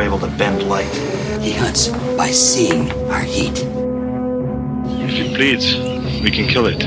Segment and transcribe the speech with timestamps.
[0.00, 0.92] now able to bend light.
[1.42, 3.58] He hunts by seeing our heat.
[5.02, 5.76] If it bleeds,
[6.22, 6.78] we can kill it.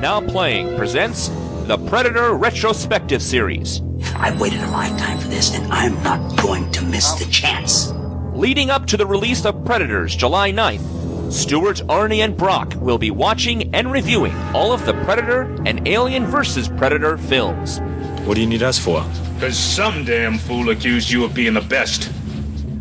[0.00, 1.28] Now Playing presents
[1.66, 3.82] the Predator Retrospective Series.
[4.16, 7.92] I've waited a lifetime for this, and I'm not going to miss the chance.
[8.32, 10.97] Leading up to the release of Predators July 9th,
[11.30, 16.24] Stuart, Arnie, and Brock will be watching and reviewing all of the Predator and Alien
[16.26, 16.68] vs.
[16.68, 17.80] Predator films.
[18.24, 19.04] What do you need us for?
[19.34, 22.10] Because some damn fool accused you of being the best.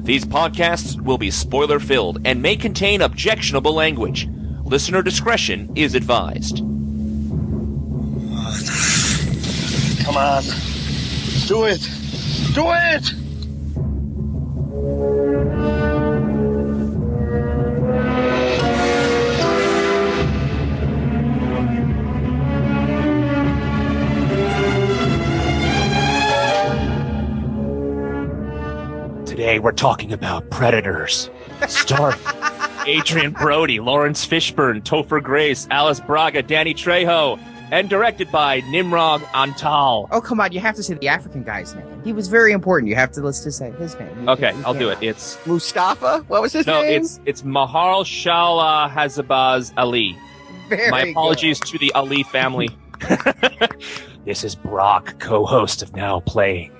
[0.03, 4.29] These podcasts will be spoiler filled and may contain objectionable language.
[4.63, 6.59] Listener discretion is advised.
[10.05, 10.43] Come on.
[11.47, 11.81] Do it.
[12.53, 13.16] Do it!
[29.57, 31.31] Today we're talking about Predators.
[31.67, 32.19] Starring
[32.87, 37.39] Adrien Brody, Laurence Fishburne, Topher Grace, Alice Braga, Danny Trejo,
[37.71, 40.09] and directed by Nimrod Antal.
[40.11, 40.51] Oh, come on.
[40.51, 41.87] You have to say the African guy's name.
[42.03, 42.87] He was very important.
[42.87, 44.15] You have to, let's just say his name.
[44.25, 45.07] You Okay, can't- I'll do can't- it.
[45.07, 46.23] It's Mustafa?
[46.27, 46.91] What was his no, name?
[46.91, 50.15] No, it's it's Mahershalalhashbaz Ali.
[50.69, 51.11] Very My good.
[51.13, 52.69] apologies to the Ali family.
[54.23, 56.71] this is Brock, co-host of Now Playing.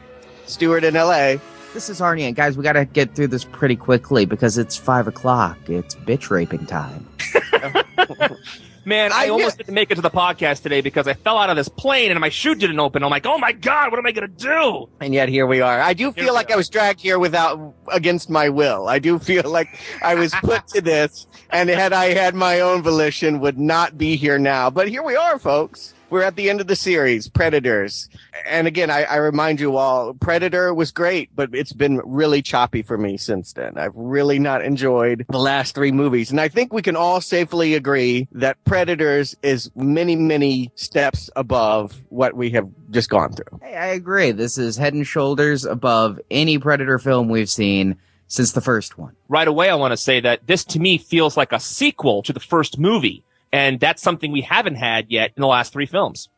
[0.46, 1.42] Stuart in L.A.
[1.78, 5.08] This is Arnie, and guys, we gotta get through this pretty quickly because it's five
[5.08, 5.60] o'clock.
[5.70, 7.08] It's bitch raping time.
[8.86, 11.52] Man, I, I- almost didn't make it to the podcast today because I fell out
[11.52, 13.04] of this plane and my shoe didn't open.
[13.04, 14.90] I'm like, oh my god, what am I gonna do?
[15.02, 15.80] And yet here we are.
[15.80, 18.88] I do feel we like I was dragged here without against my will.
[18.88, 19.68] I do feel like
[20.02, 24.16] I was put to this, and had I had my own volition, would not be
[24.16, 24.72] here now.
[24.72, 25.94] But here we are, folks.
[26.10, 28.08] We're at the end of the series, Predators.
[28.46, 32.82] And again, I, I remind you all, Predator was great, but it's been really choppy
[32.82, 33.78] for me since then.
[33.78, 36.32] I've really not enjoyed the last three movies.
[36.32, 42.02] And I think we can all safely agree that Predators is many, many steps above
[42.08, 43.60] what we have just gone through.
[43.62, 44.32] Hey, I agree.
[44.32, 47.98] This is head and shoulders above any Predator film we've seen
[48.28, 49.14] since the first one.
[49.28, 52.32] Right away, I want to say that this to me feels like a sequel to
[52.32, 53.26] the first movie.
[53.52, 56.30] And that's something we haven't had yet in the last three films.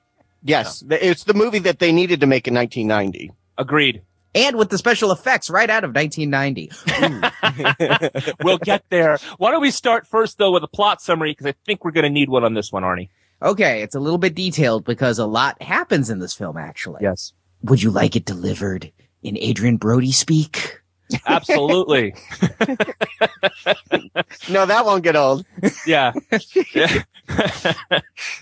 [0.43, 3.31] Yes, th- it's the movie that they needed to make in 1990.
[3.57, 4.03] Agreed.
[4.35, 6.71] And with the special effects right out of 1990.
[8.43, 9.17] we'll get there.
[9.37, 12.03] Why don't we start first though with a plot summary because I think we're going
[12.03, 13.09] to need one on this one, Arnie.
[13.41, 16.99] Okay, it's a little bit detailed because a lot happens in this film, actually.
[17.01, 17.33] Yes.
[17.63, 18.91] Would you like it delivered
[19.23, 20.78] in Adrien Brody speak?
[21.25, 22.13] Absolutely.
[24.49, 25.45] No, that won't get old.
[25.85, 26.13] yeah.
[26.73, 27.03] yeah.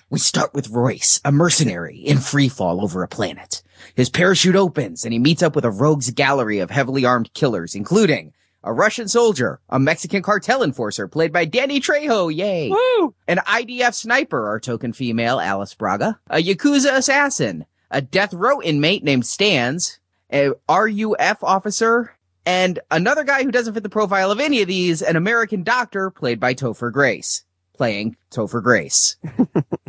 [0.10, 3.62] We start with Royce, a mercenary in free fall over a planet.
[3.96, 7.76] His parachute opens and he meets up with a rogues gallery of heavily armed killers,
[7.76, 8.34] including
[8.64, 13.14] a Russian soldier, a Mexican cartel enforcer played by Danny Trejo, yay, Woo!
[13.28, 19.04] an IDF sniper, our token female, Alice Braga, a Yakuza assassin, a death row inmate
[19.04, 20.00] named Stans,
[20.32, 22.14] a RUF officer,
[22.48, 26.10] and another guy who doesn't fit the profile of any of these, an American doctor
[26.10, 27.44] played by Topher Grace,
[27.74, 29.18] playing Topher Grace.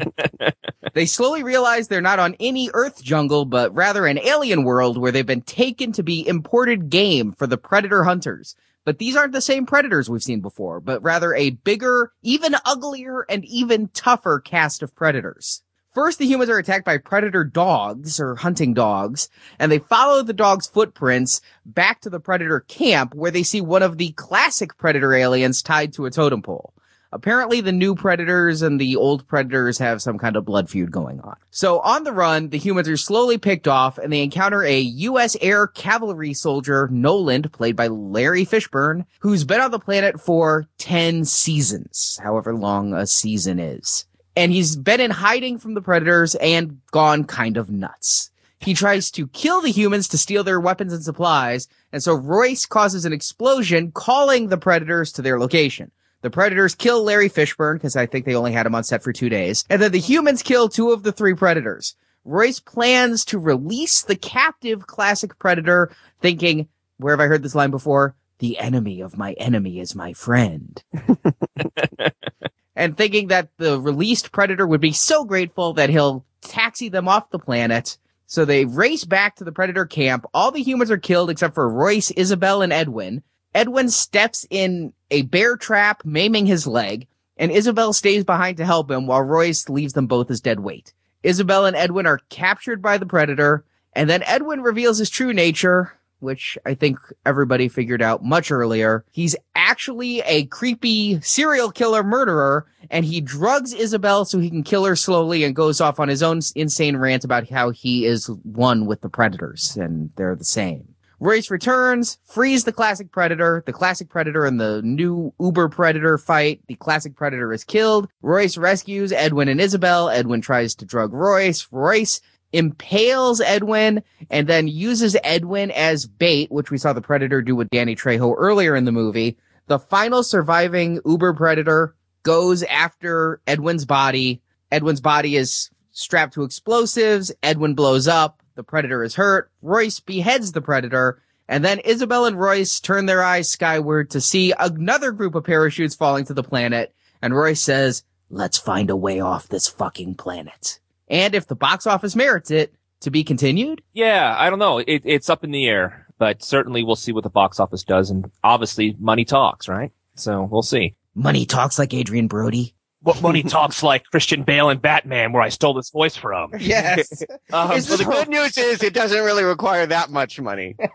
[0.95, 5.13] they slowly realize they're not on any Earth jungle, but rather an alien world where
[5.13, 8.57] they've been taken to be imported game for the predator hunters.
[8.85, 13.25] But these aren't the same predators we've seen before, but rather a bigger, even uglier,
[13.29, 15.63] and even tougher cast of predators.
[15.95, 20.33] First, the humans are attacked by predator dogs or hunting dogs, and they follow the
[20.33, 25.15] dogs' footprints back to the predator camp where they see one of the classic predator
[25.15, 26.75] aliens tied to a totem pole.
[27.11, 31.21] Apparently the new predators and the old predators have some kind of blood feud going
[31.21, 31.37] on.
[31.51, 35.35] So on the run, the humans are slowly picked off and they encounter a U.S.
[35.41, 41.25] Air Cavalry soldier, Noland, played by Larry Fishburne, who's been on the planet for 10
[41.25, 44.05] seasons, however long a season is.
[44.39, 48.31] And he's been in hiding from the predators and gone kind of nuts.
[48.61, 52.65] He tries to kill the humans to steal their weapons and supplies, and so Royce
[52.65, 55.91] causes an explosion, calling the predators to their location.
[56.23, 59.13] The predators kill Larry Fishburne, because I think they only had him on set for
[59.13, 61.97] two days, and then the humans kill two of the three predators.
[62.25, 65.91] Royce plans to release the captive classic predator,
[66.21, 66.69] thinking,
[66.99, 68.15] where have I heard this line before?
[68.39, 70.81] The enemy of my enemy is my friend.
[72.79, 77.31] and thinking that the released predator would be so grateful that he'll taxi them off
[77.31, 77.99] the planet.
[78.27, 80.25] So they race back to the predator camp.
[80.33, 83.25] All the humans are killed except for Royce, Isabel, and Edwin.
[83.53, 88.89] Edwin steps in a bear trap, maiming his leg, and Isabel stays behind to help
[88.89, 90.95] him while Royce leaves them both as dead weight.
[91.25, 95.98] Isabel and Edwin are captured by the Predator, and then Edwin reveals his true nature,
[96.21, 99.05] which I think everybody figured out much earlier.
[99.11, 104.85] He's actually a creepy serial killer murderer, and he drugs Isabel so he can kill
[104.85, 108.87] her slowly and goes off on his own insane rant about how he is one
[108.87, 110.95] with the Predators, and they're the same.
[111.21, 113.65] Royce returns, frees the classic Predator.
[113.67, 116.61] The classic Predator and the new Uber Predator fight.
[116.69, 118.09] The classic Predator is killed.
[118.23, 120.11] Royce rescues Edwin and Isabel.
[120.11, 121.67] Edwin tries to drug Royce.
[121.73, 122.21] Royce
[122.53, 127.71] impales Edwin and then uses Edwin as bait, which we saw the Predator do with
[127.71, 129.37] Danny Trejo earlier in the movie.
[129.67, 134.41] The final surviving Uber Predator goes after Edwin's body.
[134.73, 137.33] Edwin's body is strapped to explosives.
[137.43, 138.43] Edwin blows up.
[138.55, 139.51] The Predator is hurt.
[139.63, 141.23] Royce beheads the Predator.
[141.49, 145.95] And then Isabel and Royce turn their eyes skyward to see another group of parachutes
[145.95, 146.95] falling to the planet.
[147.23, 150.81] And Royce says, let's find a way off this fucking planet.
[151.11, 153.83] And if the box office merits it, to be continued?
[153.93, 154.79] Yeah, I don't know.
[154.79, 158.11] It, it's up in the air, but certainly we'll see what the box office does.
[158.11, 159.93] And obviously money talks, right?
[160.17, 160.95] So we'll see.
[161.15, 162.75] Money talks like Adrien Brody.
[163.09, 166.53] What money talks like Christian Bale and Batman, where I stole this voice from.
[166.61, 167.23] Yes.
[167.51, 170.77] Um, the good news is it doesn't really require that much money.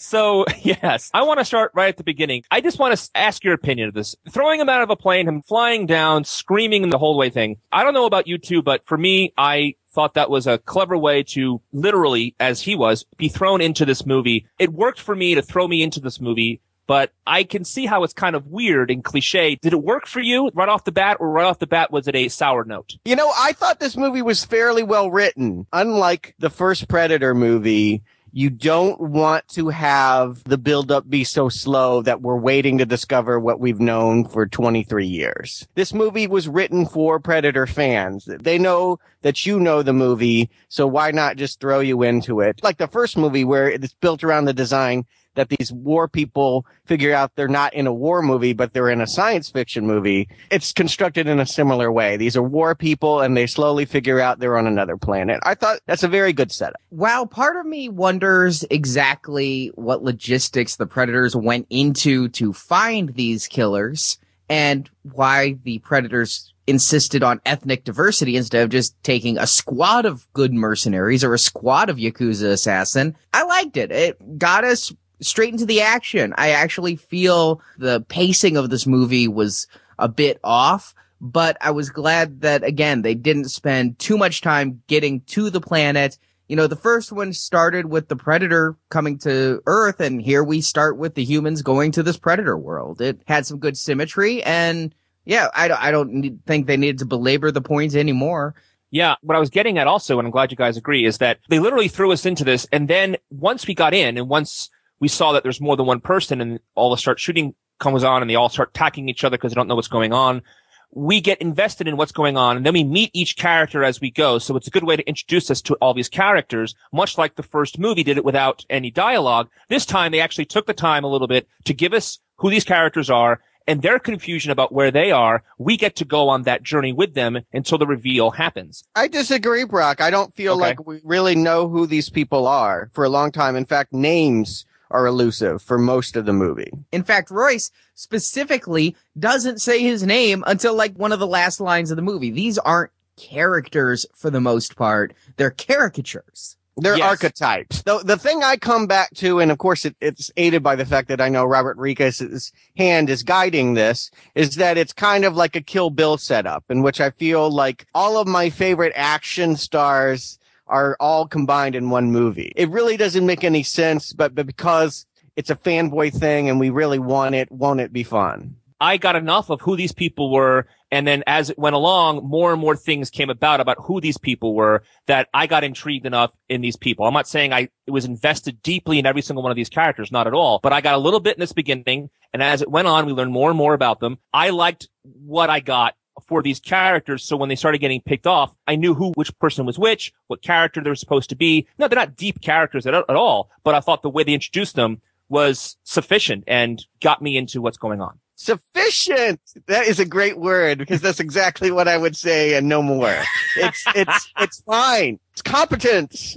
[0.00, 2.44] So, yes, I want to start right at the beginning.
[2.52, 4.14] I just want to ask your opinion of this.
[4.30, 7.56] Throwing him out of a plane, him flying down, screaming in the whole way thing.
[7.72, 10.96] I don't know about you two, but for me, I thought that was a clever
[10.96, 14.46] way to literally, as he was, be thrown into this movie.
[14.60, 16.60] It worked for me to throw me into this movie.
[16.88, 19.56] But I can see how it's kind of weird and cliche.
[19.56, 22.08] Did it work for you right off the bat, or right off the bat was
[22.08, 22.96] it a sour note?
[23.04, 25.66] You know, I thought this movie was fairly well written.
[25.72, 28.02] Unlike the first Predator movie,
[28.32, 33.38] you don't want to have the buildup be so slow that we're waiting to discover
[33.38, 35.66] what we've known for 23 years.
[35.74, 38.26] This movie was written for Predator fans.
[38.26, 42.60] They know that you know the movie, so why not just throw you into it?
[42.62, 45.04] Like the first movie where it's built around the design
[45.38, 49.00] that these war people figure out they're not in a war movie, but they're in
[49.00, 50.28] a science fiction movie.
[50.50, 52.16] It's constructed in a similar way.
[52.16, 55.38] These are war people and they slowly figure out they're on another planet.
[55.44, 56.80] I thought that's a very good setup.
[56.88, 63.46] While part of me wonders exactly what logistics the predators went into to find these
[63.46, 64.18] killers
[64.48, 70.30] and why the predators insisted on ethnic diversity instead of just taking a squad of
[70.34, 73.16] good mercenaries or a squad of Yakuza assassin.
[73.32, 73.90] I liked it.
[73.90, 76.34] It got us straight into the action.
[76.36, 79.66] I actually feel the pacing of this movie was
[79.98, 84.82] a bit off, but I was glad that again, they didn't spend too much time
[84.86, 86.18] getting to the planet.
[86.48, 90.60] You know, the first one started with the predator coming to Earth, and here we
[90.60, 93.00] start with the humans going to this predator world.
[93.00, 94.94] It had some good symmetry, and
[95.26, 98.54] yeah, I don't, I don't need, think they needed to belabor the points anymore.
[98.90, 101.38] Yeah, what I was getting at also, and I'm glad you guys agree, is that
[101.50, 104.70] they literally threw us into this, and then once we got in, and once
[105.00, 108.22] we saw that there's more than one person, and all the start shooting comes on,
[108.22, 110.42] and they all start attacking each other because they don't know what's going on.
[110.90, 114.10] We get invested in what's going on, and then we meet each character as we
[114.10, 114.38] go.
[114.38, 117.42] So it's a good way to introduce us to all these characters, much like the
[117.42, 119.48] first movie did it without any dialogue.
[119.68, 122.64] This time they actually took the time a little bit to give us who these
[122.64, 125.42] characters are and their confusion about where they are.
[125.58, 128.82] We get to go on that journey with them until the reveal happens.
[128.96, 130.00] I disagree, Brock.
[130.00, 130.60] I don't feel Okay.
[130.62, 133.56] like we really know who these people are for a long time.
[133.56, 136.70] In fact, names are elusive for most of the movie.
[136.92, 141.90] In fact, Royce specifically doesn't say his name until like one of the last lines
[141.90, 142.30] of the movie.
[142.30, 145.14] These aren't characters for the most part.
[145.36, 146.56] They're caricatures.
[146.80, 147.08] They're Yes.
[147.08, 147.82] archetypes.
[147.82, 150.86] The, the thing I come back to, and of course it, it's aided by the
[150.86, 155.34] fact that I know Robert Rica's hand is guiding this, is that it's kind of
[155.36, 159.56] like a Kill Bill setup in which I feel like all of my favorite action
[159.56, 160.37] stars
[160.68, 162.52] are all combined in one movie.
[162.56, 165.06] It really doesn't make any sense, but, but because
[165.36, 168.56] it's a fanboy thing and we really want it, won't it be fun?
[168.80, 170.66] I got enough of who these people were.
[170.90, 174.18] And then as it went along, more and more things came about about who these
[174.18, 177.04] people were that I got intrigued enough in these people.
[177.04, 180.26] I'm not saying I was invested deeply in every single one of these characters, not
[180.26, 182.10] at all, but I got a little bit in this beginning.
[182.32, 184.18] And as it went on, we learned more and more about them.
[184.32, 185.94] I liked what I got
[186.26, 187.24] for these characters.
[187.24, 190.42] So when they started getting picked off, I knew who, which person was which, what
[190.42, 191.66] character they were supposed to be.
[191.78, 194.76] No, they're not deep characters at, at all, but I thought the way they introduced
[194.76, 198.18] them was sufficient and got me into what's going on.
[198.34, 199.40] Sufficient.
[199.66, 203.22] That is a great word because that's exactly what I would say and no more.
[203.56, 205.18] It's, it's, it's fine.
[205.32, 206.36] It's competent.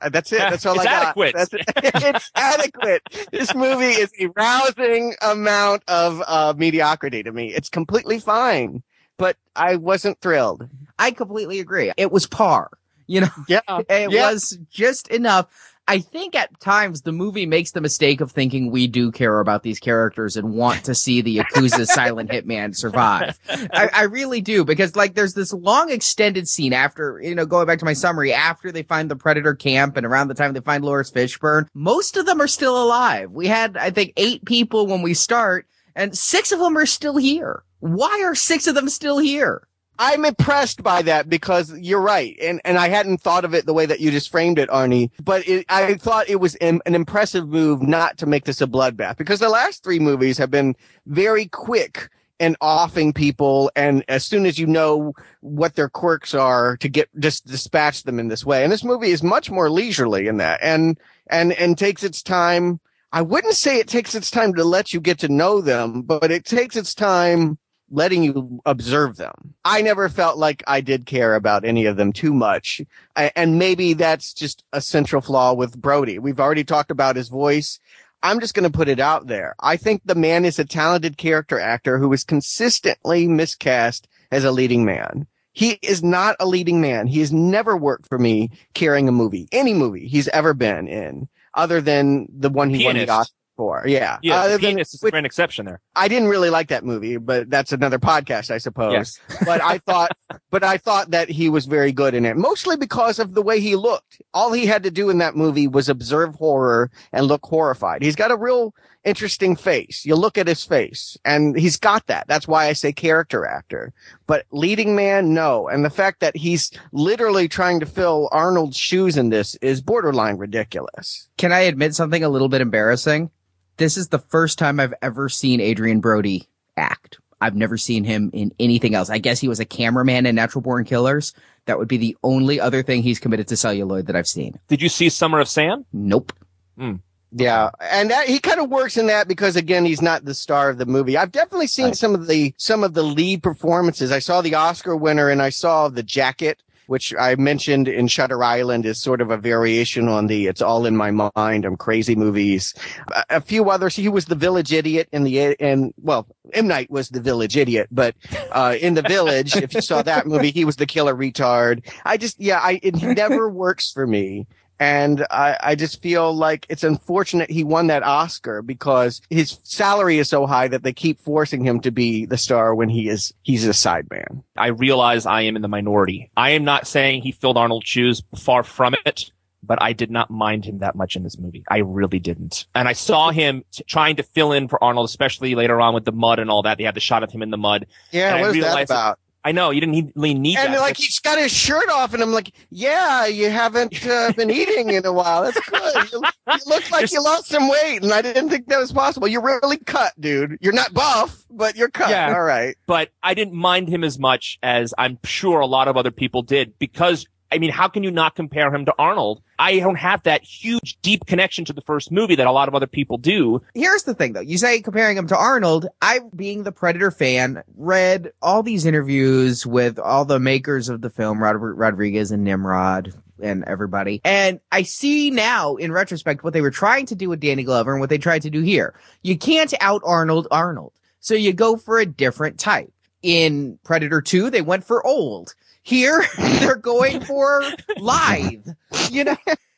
[0.00, 0.38] Uh, That's it.
[0.38, 1.16] That's all It's I got.
[1.18, 1.34] It's adequate.
[1.34, 3.02] That's it's adequate.
[3.32, 7.52] This movie is a rousing amount of uh, mediocrity to me.
[7.54, 8.82] It's completely fine.
[9.18, 10.68] But I wasn't thrilled.
[10.98, 11.92] I completely agree.
[11.96, 12.70] It was par.
[13.06, 13.60] You know, Yeah.
[13.88, 14.30] it Yeah.
[14.32, 15.46] was just enough.
[15.88, 19.62] I think at times the movie makes the mistake of thinking we do care about
[19.62, 23.38] these characters and want to see the Yakuza silent hitman survive.
[23.48, 27.68] I, I really do because like there's this long extended scene after, you know, going
[27.68, 30.60] back to my summary, after they find the predator camp and around the time they
[30.60, 33.30] find Laurence Fishburne, most of them are still alive.
[33.30, 37.16] We had, I think, eight people when we start and six of them are still
[37.16, 37.62] here.
[37.86, 39.66] Why are six of them still here?
[39.98, 42.36] I'm impressed by that because you're right.
[42.42, 45.10] And, and I hadn't thought of it the way that you just framed it, Arnie,
[45.22, 49.16] but it, I thought it was an impressive move not to make this a bloodbath
[49.16, 50.74] because the last three movies have been
[51.06, 53.70] very quick and offing people.
[53.74, 58.18] And as soon as you know what their quirks are to get, just dispatch them
[58.18, 58.62] in this way.
[58.64, 62.80] And this movie is much more leisurely in that and, and, and takes its time.
[63.12, 66.30] I wouldn't say it takes its time to let you get to know them, but
[66.30, 67.56] it takes its time
[67.90, 69.54] letting you observe them.
[69.64, 72.80] I never felt like I did care about any of them too much.
[73.14, 76.18] I, and maybe that's just a central flaw with Brody.
[76.18, 77.78] We've already talked about his voice.
[78.22, 79.54] I'm just going to put it out there.
[79.60, 84.50] I think the man is a talented character actor who is consistently miscast as a
[84.50, 85.26] leading man.
[85.52, 87.06] He is not a leading man.
[87.06, 91.28] He has never worked for me carrying a movie, any movie he's ever been in,
[91.54, 93.84] other than the one he won the Oscar for.
[93.86, 94.18] Yeah.
[94.22, 95.80] Yeah, Other the than- penis is which- an exception there.
[95.94, 98.92] I didn't really like that movie, but that's another podcast, I suppose.
[98.92, 99.18] Yes.
[99.44, 100.16] but I thought,
[100.50, 103.60] but I thought that he was very good in it, mostly because of the way
[103.60, 104.20] he looked.
[104.34, 108.02] All he had to do in that movie was observe horror and look horrified.
[108.02, 110.04] He's got a real interesting face.
[110.04, 112.26] You look at his face and he's got that.
[112.26, 113.92] That's why I say character actor,
[114.26, 115.68] but leading man, no.
[115.68, 120.36] And the fact that he's literally trying to fill Arnold's shoes in this is borderline
[120.38, 121.28] ridiculous.
[121.38, 123.30] Can I admit something a little bit embarrassing?
[123.76, 127.18] This is the first time I've ever seen Adrien Brody act.
[127.40, 129.10] I've never seen him in anything else.
[129.10, 131.34] I guess he was a cameraman in Natural Born Killers.
[131.66, 134.58] That would be the only other thing he's committed to celluloid that I've seen.
[134.68, 135.84] Did you see Summer of Sam?
[135.92, 136.32] Nope.
[136.78, 136.94] Hmm.
[137.32, 140.70] Yeah, and that, he kind of works in that because again, he's not the star
[140.70, 141.18] of the movie.
[141.18, 144.10] I've definitely seen some of the some of the lead performances.
[144.10, 148.42] I saw the Oscar winner, and I saw the jacket, which I mentioned in Shutter
[148.42, 152.14] Island is sort of a variation on the "It's All in My Mind." I'm crazy
[152.14, 152.74] movies.
[153.12, 153.96] A, a few others.
[153.96, 157.88] He was the village idiot in the and well, M Night was the village idiot,
[157.90, 158.14] but
[158.52, 161.86] uh, in the village, if you saw that movie, he was the killer retard.
[162.04, 164.46] I just yeah, I it never works for me.
[164.78, 170.18] And I, I just feel like it's unfortunate he won that Oscar because his salary
[170.18, 173.32] is so high that they keep forcing him to be the star when he is,
[173.42, 174.42] he's a sideman.
[174.56, 176.30] I realize I am in the minority.
[176.36, 179.30] I am not saying he filled Arnold's shoes, far from it,
[179.62, 181.64] but I did not mind him that much in this movie.
[181.68, 182.66] I really didn't.
[182.74, 186.04] And I saw him t- trying to fill in for Arnold, especially later on with
[186.04, 186.78] the mud and all that.
[186.78, 187.86] They had the shot of him in the mud.
[188.12, 189.18] Yeah, And I what is that about?
[189.46, 190.80] I know you didn't need, really need And that.
[190.80, 194.90] like he's got his shirt off, and I'm like, yeah, you haven't uh, been eating
[194.90, 195.44] in a while.
[195.44, 196.12] That's good.
[196.12, 196.20] You,
[196.52, 199.28] you look like you lost some weight, and I didn't think that was possible.
[199.28, 200.58] You're really cut, dude.
[200.60, 202.10] You're not buff, but you're cut.
[202.10, 202.34] Yeah.
[202.34, 202.74] All right.
[202.88, 206.42] but I didn't mind him as much as I'm sure a lot of other people
[206.42, 207.24] did because
[207.56, 209.40] I mean, how can you not compare him to Arnold?
[209.58, 212.74] I don't have that huge, deep connection to the first movie that a lot of
[212.74, 213.62] other people do.
[213.74, 214.42] Here's the thing though.
[214.42, 215.88] You say comparing him to Arnold.
[216.02, 221.08] I, being the Predator fan, read all these interviews with all the makers of the
[221.08, 224.20] film, Robert Rodriguez and Nimrod and everybody.
[224.22, 227.92] And I see now in retrospect what they were trying to do with Danny Glover
[227.92, 228.94] and what they tried to do here.
[229.22, 230.92] You can't out Arnold Arnold.
[231.20, 232.92] So you go for a different type.
[233.22, 235.54] In Predator 2, they went for old.
[235.86, 237.62] Here, they're going for
[237.98, 238.66] lithe.
[239.08, 239.36] You know?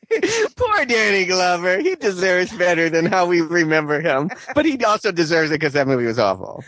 [0.55, 1.77] Poor Danny Glover.
[1.77, 5.85] He deserves better than how we remember him, but he also deserves it because that
[5.85, 6.63] movie was awful.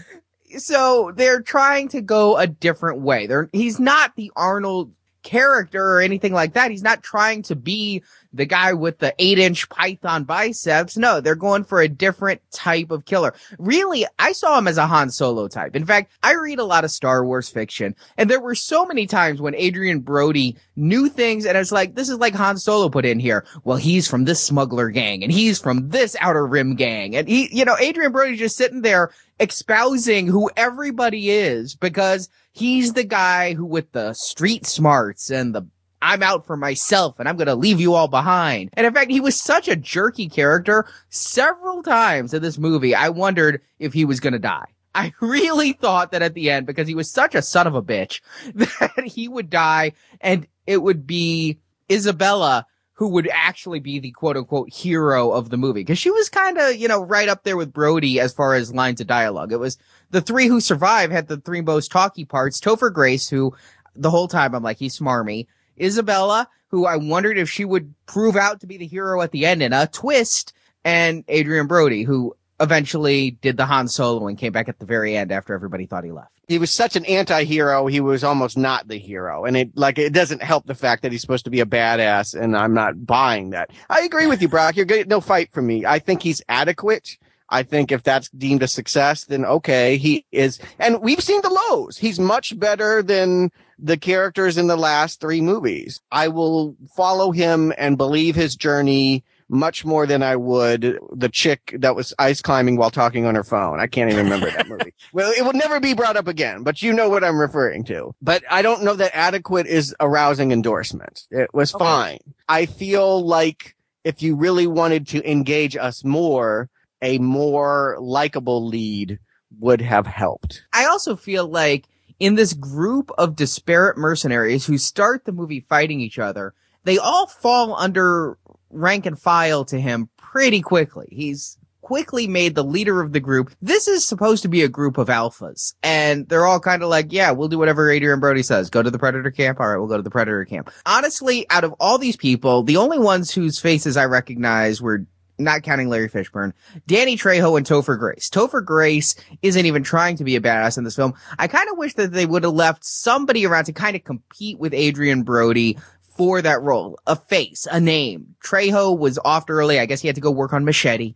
[0.59, 3.25] so they're trying to go a different way.
[3.25, 4.91] They're he's not the Arnold
[5.23, 6.69] character or anything like that.
[6.69, 8.03] He's not trying to be
[8.33, 10.97] the guy with the eight inch python biceps.
[10.97, 13.33] No, they're going for a different type of killer.
[13.59, 15.75] Really, I saw him as a Han Solo type.
[15.75, 19.05] In fact, I read a lot of Star Wars fiction and there were so many
[19.07, 23.05] times when Adrien Brody knew things and it's like, this is like Han Solo put
[23.05, 23.45] in here.
[23.63, 27.15] Well, he's from this smuggler gang and he's from this outer rim gang.
[27.15, 32.93] And he, you know, Adrien Brody just sitting there espousing who everybody is because he's
[32.93, 35.65] the guy who with the street smarts and the
[36.01, 38.71] I'm out for myself and I'm going to leave you all behind.
[38.73, 42.95] And in fact, he was such a jerky character several times in this movie.
[42.95, 44.65] I wondered if he was going to die.
[44.95, 47.81] I really thought that at the end, because he was such a son of a
[47.81, 48.21] bitch,
[48.55, 51.59] that he would die and it would be
[51.91, 55.83] Isabella who would actually be the quote unquote hero of the movie.
[55.83, 58.73] Cause she was kind of, you know, right up there with Brody as far as
[58.75, 59.51] lines of dialogue.
[59.51, 59.77] It was
[60.11, 62.59] the three who survived had the three most talky parts.
[62.59, 63.55] Topher Grace, who
[63.95, 65.47] the whole time I'm like, he's smarmy.
[65.81, 69.45] Isabella, who I wondered if she would prove out to be the hero at the
[69.45, 70.53] end in a twist.
[70.83, 75.17] And Adrien Brody, who eventually did the Han Solo and came back at the very
[75.17, 76.33] end after everybody thought he left.
[76.47, 79.45] He was such an anti-hero, he was almost not the hero.
[79.45, 82.39] And it, like, it doesn't help the fact that he's supposed to be a badass,
[82.39, 83.71] and I'm not buying that.
[83.89, 84.75] I agree with you, Brock.
[84.75, 85.85] You're getting no fight from me.
[85.85, 87.17] I think he's adequate.
[87.51, 90.59] I think if that's deemed a success, then okay, he is.
[90.79, 91.97] And we've seen the lows.
[91.97, 96.01] He's much better than the characters in the last three movies.
[96.11, 101.75] I will follow him and believe his journey much more than I would the chick
[101.79, 103.81] that was ice climbing while talking on her phone.
[103.81, 104.93] I can't even remember that movie.
[105.13, 108.15] Well, it will never be brought up again, but you know what I'm referring to.
[108.21, 111.27] But I don't know that adequate is a rousing endorsement.
[111.31, 111.83] It was okay.
[111.83, 112.19] fine.
[112.47, 116.69] I feel like if you really wanted to engage us more,
[117.01, 119.19] a more likable lead
[119.59, 120.63] would have helped.
[120.73, 121.87] I also feel like
[122.19, 126.53] in this group of disparate mercenaries who start the movie fighting each other,
[126.83, 128.37] they all fall under
[128.69, 131.07] rank and file to him pretty quickly.
[131.11, 133.51] He's quickly made the leader of the group.
[133.61, 137.11] This is supposed to be a group of alphas and they're all kind of like,
[137.11, 138.69] yeah, we'll do whatever Adrien Brody says.
[138.69, 139.59] Go to the Predator camp.
[139.59, 140.71] All right, we'll go to the Predator camp.
[140.85, 145.05] Honestly, out of all these people, the only ones whose faces I recognize were
[145.43, 146.53] not counting Larry Fishburne,
[146.87, 148.29] Danny Trejo and Topher Grace.
[148.29, 151.13] Topher Grace isn't even trying to be a badass in this film.
[151.37, 154.59] I kind of wish that they would have left somebody around to kind of compete
[154.59, 155.77] with Adrien Brody
[156.17, 156.99] for that role.
[157.07, 158.35] A face, a name.
[158.43, 159.79] Trejo was off early.
[159.79, 161.15] I guess he had to go work on Machete.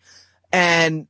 [0.52, 1.08] And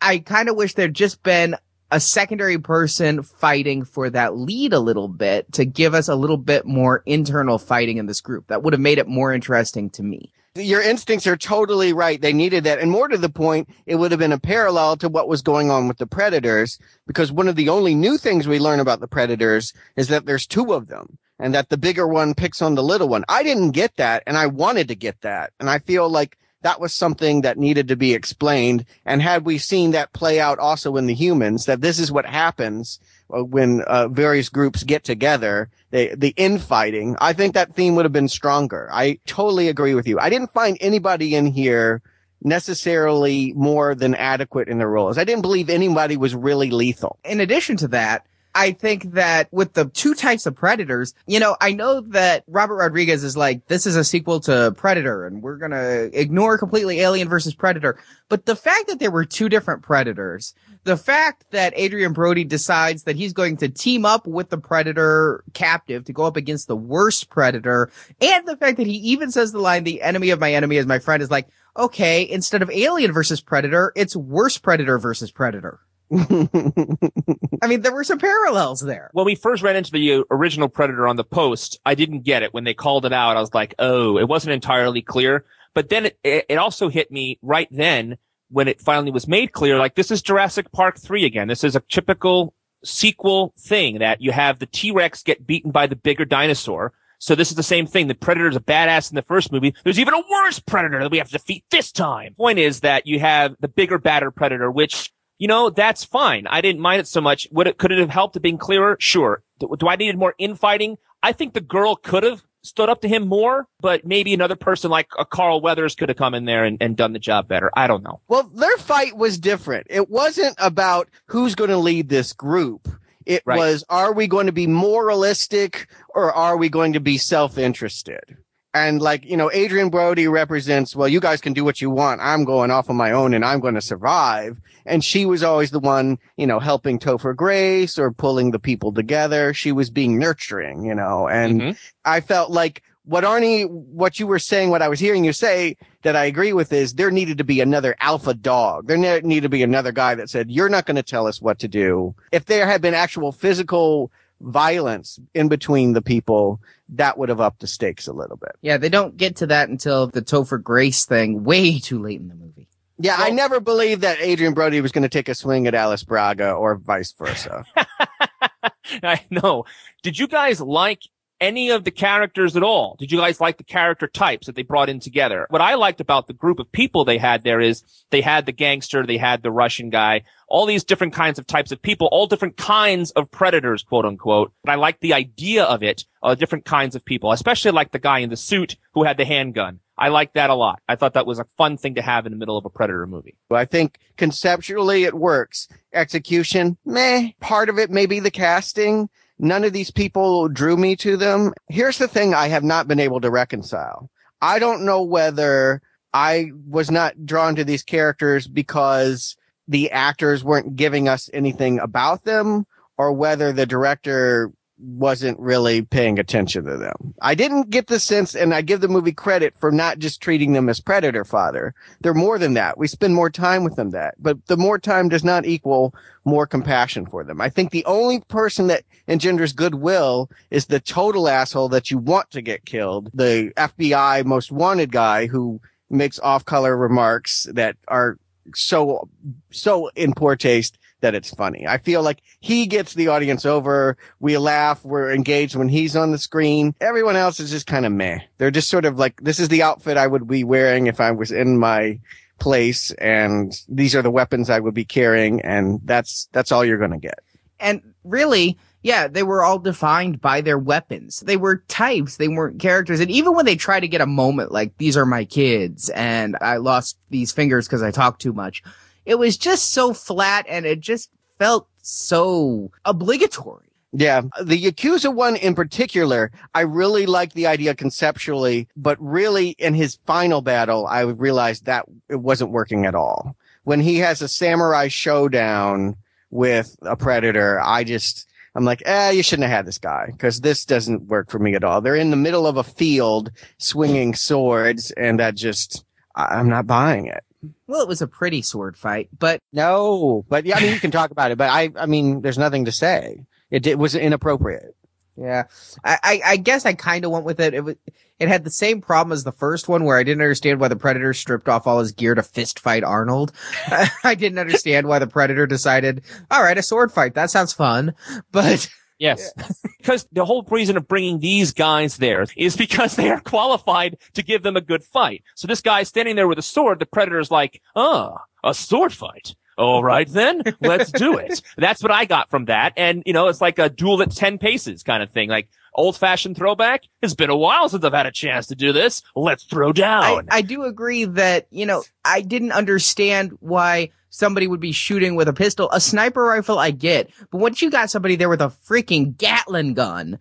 [0.00, 1.56] I kind of wish there'd just been
[1.90, 6.36] a secondary person fighting for that lead a little bit to give us a little
[6.36, 8.48] bit more internal fighting in this group.
[8.48, 10.32] That would have made it more interesting to me.
[10.54, 12.20] Your instincts are totally right.
[12.20, 12.80] They needed that.
[12.80, 15.70] And more to the point, it would have been a parallel to what was going
[15.70, 19.06] on with the predators because one of the only new things we learn about the
[19.08, 22.82] predators is that there's two of them and that the bigger one picks on the
[22.82, 23.24] little one.
[23.28, 25.52] I didn't get that and I wanted to get that.
[25.60, 28.84] And I feel like that was something that needed to be explained.
[29.04, 32.26] And had we seen that play out also in the humans, that this is what
[32.26, 38.04] happens when uh, various groups get together, they, the infighting, I think that theme would
[38.04, 38.88] have been stronger.
[38.92, 40.18] I totally agree with you.
[40.18, 42.02] I didn't find anybody in here
[42.42, 45.18] necessarily more than adequate in their roles.
[45.18, 47.18] I didn't believe anybody was really lethal.
[47.24, 48.26] In addition to that,
[48.58, 52.74] I think that with the two types of predators, you know, I know that Robert
[52.74, 56.98] Rodriguez is like, this is a sequel to Predator and we're going to ignore completely
[56.98, 58.00] Alien versus Predator.
[58.28, 63.04] But the fact that there were two different predators, the fact that Adrien Brody decides
[63.04, 66.76] that he's going to team up with the predator captive to go up against the
[66.76, 70.52] worst predator, and the fact that he even says the line, the enemy of my
[70.52, 74.98] enemy is my friend is like, okay, instead of Alien versus Predator, it's worst predator
[74.98, 75.78] versus predator.
[76.10, 79.10] I mean, there were some parallels there.
[79.12, 82.54] When we first ran into the original Predator on the post, I didn't get it.
[82.54, 85.44] When they called it out, I was like, oh, it wasn't entirely clear.
[85.74, 88.16] But then it, it also hit me right then
[88.50, 91.48] when it finally was made clear, like this is Jurassic Park 3 again.
[91.48, 95.96] This is a typical sequel thing that you have the T-Rex get beaten by the
[95.96, 96.92] bigger dinosaur.
[97.18, 98.06] So this is the same thing.
[98.06, 99.74] The Predator is a badass in the first movie.
[99.82, 102.34] There's even a worse Predator that we have to defeat this time.
[102.34, 106.46] Point is that you have the bigger, badder Predator, which you know, that's fine.
[106.46, 107.46] I didn't mind it so much.
[107.50, 108.96] Would it, could it have helped it being clearer?
[109.00, 109.42] Sure.
[109.58, 110.98] Do, do I needed more infighting?
[111.22, 114.90] I think the girl could have stood up to him more, but maybe another person
[114.90, 117.70] like a Carl Weathers could have come in there and, and done the job better.
[117.74, 118.20] I don't know.
[118.28, 119.86] Well, their fight was different.
[119.90, 122.88] It wasn't about who's going to lead this group.
[123.24, 123.58] It right.
[123.58, 128.38] was, are we going to be moralistic or are we going to be self-interested?
[128.74, 132.20] And like, you know, Adrien Brody represents, well, you guys can do what you want.
[132.20, 134.60] I'm going off on my own and I'm going to survive.
[134.84, 138.92] And she was always the one, you know, helping Topher Grace or pulling the people
[138.92, 139.54] together.
[139.54, 141.70] She was being nurturing, you know, and mm-hmm.
[142.04, 145.78] I felt like what Arnie, what you were saying, what I was hearing you say
[146.02, 148.86] that I agree with is there needed to be another alpha dog.
[148.86, 151.58] There needed to be another guy that said, you're not going to tell us what
[151.60, 152.14] to do.
[152.32, 157.60] If there had been actual physical violence in between the people, that would have upped
[157.60, 158.52] the stakes a little bit.
[158.62, 162.28] Yeah, they don't get to that until the Topher Grace thing way too late in
[162.28, 162.68] the movie.
[162.98, 165.74] Yeah, well, I never believed that Adrien Brody was going to take a swing at
[165.74, 167.64] Alice Braga or vice versa.
[169.02, 169.66] I know.
[170.02, 171.02] Did you guys like
[171.40, 172.96] any of the characters at all?
[172.98, 175.46] Did you guys like the character types that they brought in together?
[175.50, 178.52] What I liked about the group of people they had there is they had the
[178.52, 182.26] gangster, they had the Russian guy, all these different kinds of types of people, all
[182.26, 184.52] different kinds of predators, quote unquote.
[184.64, 187.98] But I like the idea of it, uh, different kinds of people, especially like the
[187.98, 189.80] guy in the suit who had the handgun.
[189.98, 190.80] I like that a lot.
[190.88, 193.06] I thought that was a fun thing to have in the middle of a Predator
[193.06, 193.36] movie.
[193.50, 195.66] I think conceptually it works.
[195.92, 197.32] Execution, meh.
[197.40, 199.08] Part of it may be the casting.
[199.38, 201.52] None of these people drew me to them.
[201.68, 204.10] Here's the thing I have not been able to reconcile.
[204.40, 209.36] I don't know whether I was not drawn to these characters because
[209.68, 216.18] the actors weren't giving us anything about them or whether the director wasn't really paying
[216.18, 217.14] attention to them.
[217.20, 220.52] I didn't get the sense, and I give the movie credit for not just treating
[220.52, 221.74] them as predator father.
[222.00, 222.78] They're more than that.
[222.78, 226.46] We spend more time with them that, but the more time does not equal more
[226.46, 227.40] compassion for them.
[227.40, 232.30] I think the only person that engenders goodwill is the total asshole that you want
[232.30, 233.10] to get killed.
[233.14, 235.60] The FBI most wanted guy who
[235.90, 238.18] makes off-color remarks that are
[238.54, 239.08] so,
[239.50, 241.66] so in poor taste that it's funny.
[241.66, 243.96] I feel like he gets the audience over.
[244.20, 244.84] We laugh.
[244.84, 246.74] We're engaged when he's on the screen.
[246.80, 248.18] Everyone else is just kind of meh.
[248.38, 251.10] They're just sort of like, this is the outfit I would be wearing if I
[251.10, 252.00] was in my
[252.38, 255.40] place and these are the weapons I would be carrying.
[255.42, 257.20] And that's, that's all you're going to get.
[257.60, 261.20] And really, yeah, they were all defined by their weapons.
[261.20, 262.16] They were types.
[262.16, 263.00] They weren't characters.
[263.00, 266.36] And even when they try to get a moment like, these are my kids and
[266.40, 268.62] I lost these fingers because I talked too much
[269.08, 273.70] it was just so flat and it just felt so obligatory.
[273.92, 274.20] Yeah.
[274.42, 279.98] The Yakuza one in particular, I really liked the idea conceptually, but really in his
[280.06, 283.34] final battle, I realized that it wasn't working at all.
[283.64, 285.96] When he has a samurai showdown
[286.30, 290.42] with a predator, I just, I'm like, eh, you shouldn't have had this guy because
[290.42, 291.80] this doesn't work for me at all.
[291.80, 295.82] They're in the middle of a field swinging swords and that just,
[296.14, 297.24] I'm not buying it.
[297.66, 300.90] Well, it was a pretty sword fight, but no, but yeah, I mean, you can
[300.90, 303.26] talk about it, but I, I mean, there's nothing to say.
[303.50, 304.74] It, it was inappropriate.
[305.16, 305.44] Yeah,
[305.84, 307.54] I, I, I guess I kind of went with it.
[307.54, 307.74] It was,
[308.18, 310.76] it had the same problem as the first one, where I didn't understand why the
[310.76, 313.32] Predator stripped off all his gear to fist fight Arnold.
[314.04, 317.94] I didn't understand why the Predator decided, all right, a sword fight, that sounds fun,
[318.32, 319.32] but Yes.
[319.78, 324.22] because the whole reason of bringing these guys there is because they are qualified to
[324.22, 325.22] give them a good fight.
[325.34, 329.34] So this guy standing there with a sword, the predator's like, ah, a sword fight.
[329.56, 331.42] All right then, let's do it.
[331.56, 332.74] That's what I got from that.
[332.76, 335.28] And, you know, it's like a duel at 10 paces kind of thing.
[335.28, 336.84] Like, old fashioned throwback.
[337.02, 339.02] It's been a while since I've had a chance to do this.
[339.16, 340.28] Let's throw down.
[340.30, 345.14] I, I do agree that, you know, I didn't understand why somebody would be shooting
[345.14, 345.70] with a pistol.
[345.72, 347.10] A sniper rifle, I get.
[347.30, 350.18] But once you got somebody there with a freaking Gatling gun,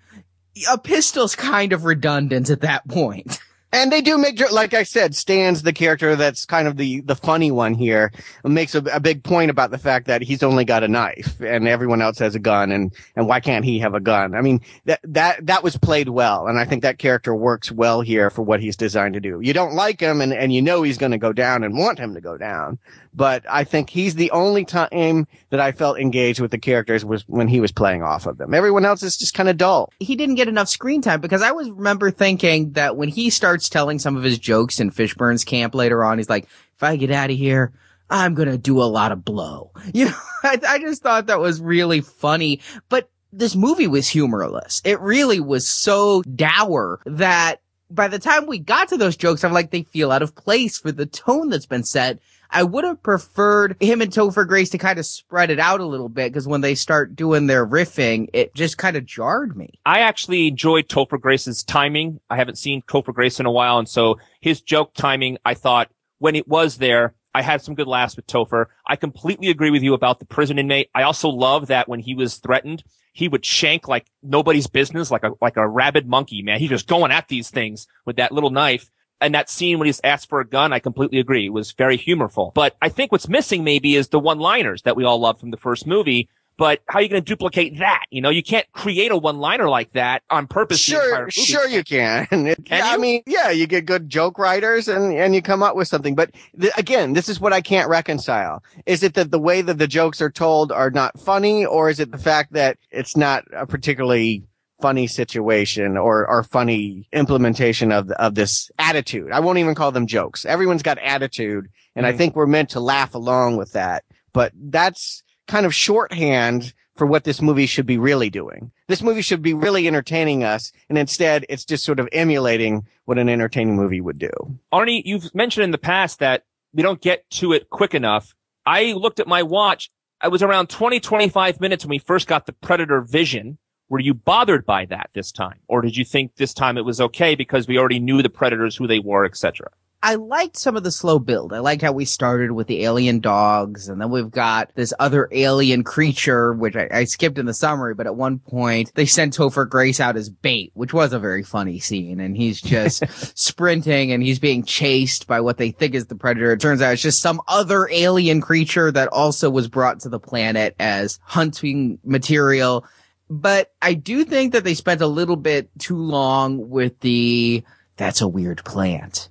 [0.70, 3.40] a pistol's kind of redundant at that point.
[3.74, 7.16] And they do make, like I said, Stan's the character that's kind of the, the
[7.16, 8.14] funny one here.
[8.46, 11.68] Makes a, a, big point about the fact that he's only got a knife and
[11.68, 14.36] everyone else has a gun and, and why can't he have a gun?
[14.36, 16.48] I mean, that, that, that was played well.
[16.48, 19.42] And I think that character works well here for what he's designed to do.
[19.42, 22.00] You don't like him and, and you know he's going to go down and want
[22.00, 22.80] him to go down
[23.18, 27.28] but I think he's the only time that I felt engaged with the characters was
[27.28, 28.54] when he was playing off of them.
[28.54, 29.92] Everyone else is just kind of dull.
[30.00, 33.70] He didn't get enough screen time because I was remember thinking that when he starts
[33.70, 36.44] telling some of his jokes in Fishburne's camp later on, he's like,
[36.76, 37.74] if I get out of here,
[38.10, 39.72] I'm going to do a lot of blow.
[39.94, 44.82] You know, I, I just thought that was really funny, but this movie was humorless.
[44.86, 49.54] It really was so dour that by the time we got to those jokes, I'm
[49.54, 52.20] like, they feel out of place for the tone that's been set.
[52.50, 55.86] I would have preferred him and Topher Grace to kind of spread it out a
[55.86, 59.80] little bit because when they start doing their riffing, it just kind of jarred me.
[59.86, 62.20] I actually enjoyed Topher Grace's timing.
[62.30, 65.90] I haven't seen Topher Grace in a while, and so his joke timing, I thought
[66.20, 68.66] when it was there, I had some good laughs with Topher.
[68.88, 70.90] I completely agree with you about the prison inmate.
[70.96, 72.84] I also love that when he was threatened,
[73.14, 76.60] he would shank like nobody's business, like a like a rabid monkey, man.
[76.60, 78.90] He just going at these things with that little knife
[79.22, 81.46] and that scene when he's asked for a gun, I completely agree.
[81.46, 82.52] It was very humorful.
[82.54, 85.58] But I think what's missing maybe is the one-liners that we all love from the
[85.58, 86.30] first movie.
[86.58, 88.06] But how are you going to duplicate that?
[88.10, 90.80] You know, you can't create a one-liner like that on purpose.
[90.80, 92.26] Sure, sure you can.
[92.30, 92.94] can yeah, you?
[92.94, 96.16] I mean, yeah, you get good joke writers and, and you come up with something.
[96.16, 98.64] But th- again, this is what I can't reconcile.
[98.88, 102.00] Is it that the way that the jokes are told are not funny or is
[102.00, 104.44] it the fact that it's not a particularly
[104.80, 109.32] funny situation or, or funny implementation of, of this attitude.
[109.32, 110.46] I won't even call them jokes.
[110.46, 111.68] Everyone's got attitude.
[111.96, 112.14] And mm-hmm.
[112.14, 117.06] I think we're meant to laugh along with that, but that's kind of shorthand for
[117.06, 118.72] what this movie should be really doing.
[118.88, 120.72] This movie should be really entertaining us.
[120.90, 124.32] And instead it's just sort of emulating what an entertaining movie would do.
[124.74, 128.34] Arnie, you've mentioned in the past that we don't get to it quick enough.
[128.66, 129.90] I looked at my watch.
[130.20, 133.60] I was around 20, 25 minutes when we first got the Predator vision
[133.90, 135.60] Were you bothered by that this time?
[135.68, 138.76] Or did you think this time it was okay because we already knew the predators,
[138.76, 139.70] who they were, etc.?
[140.04, 141.54] I liked some of the slow build.
[141.54, 145.28] I liked how we started with the alien dogs, and then we've got this other
[145.32, 149.36] alien creature, which I, I skipped in the summary, but at one point they sent
[149.36, 153.04] Topher Grace out as bait, which was a very funny scene, and he's just
[153.38, 156.52] sprinting and he's being chased by what they think is the predator.
[156.52, 160.20] It turns out it's just some other alien creature that also was brought to the
[160.20, 162.86] planet as hunting material.
[163.30, 167.64] But I do think that they spent a little bit too long with the,
[167.98, 169.30] that's a weird plant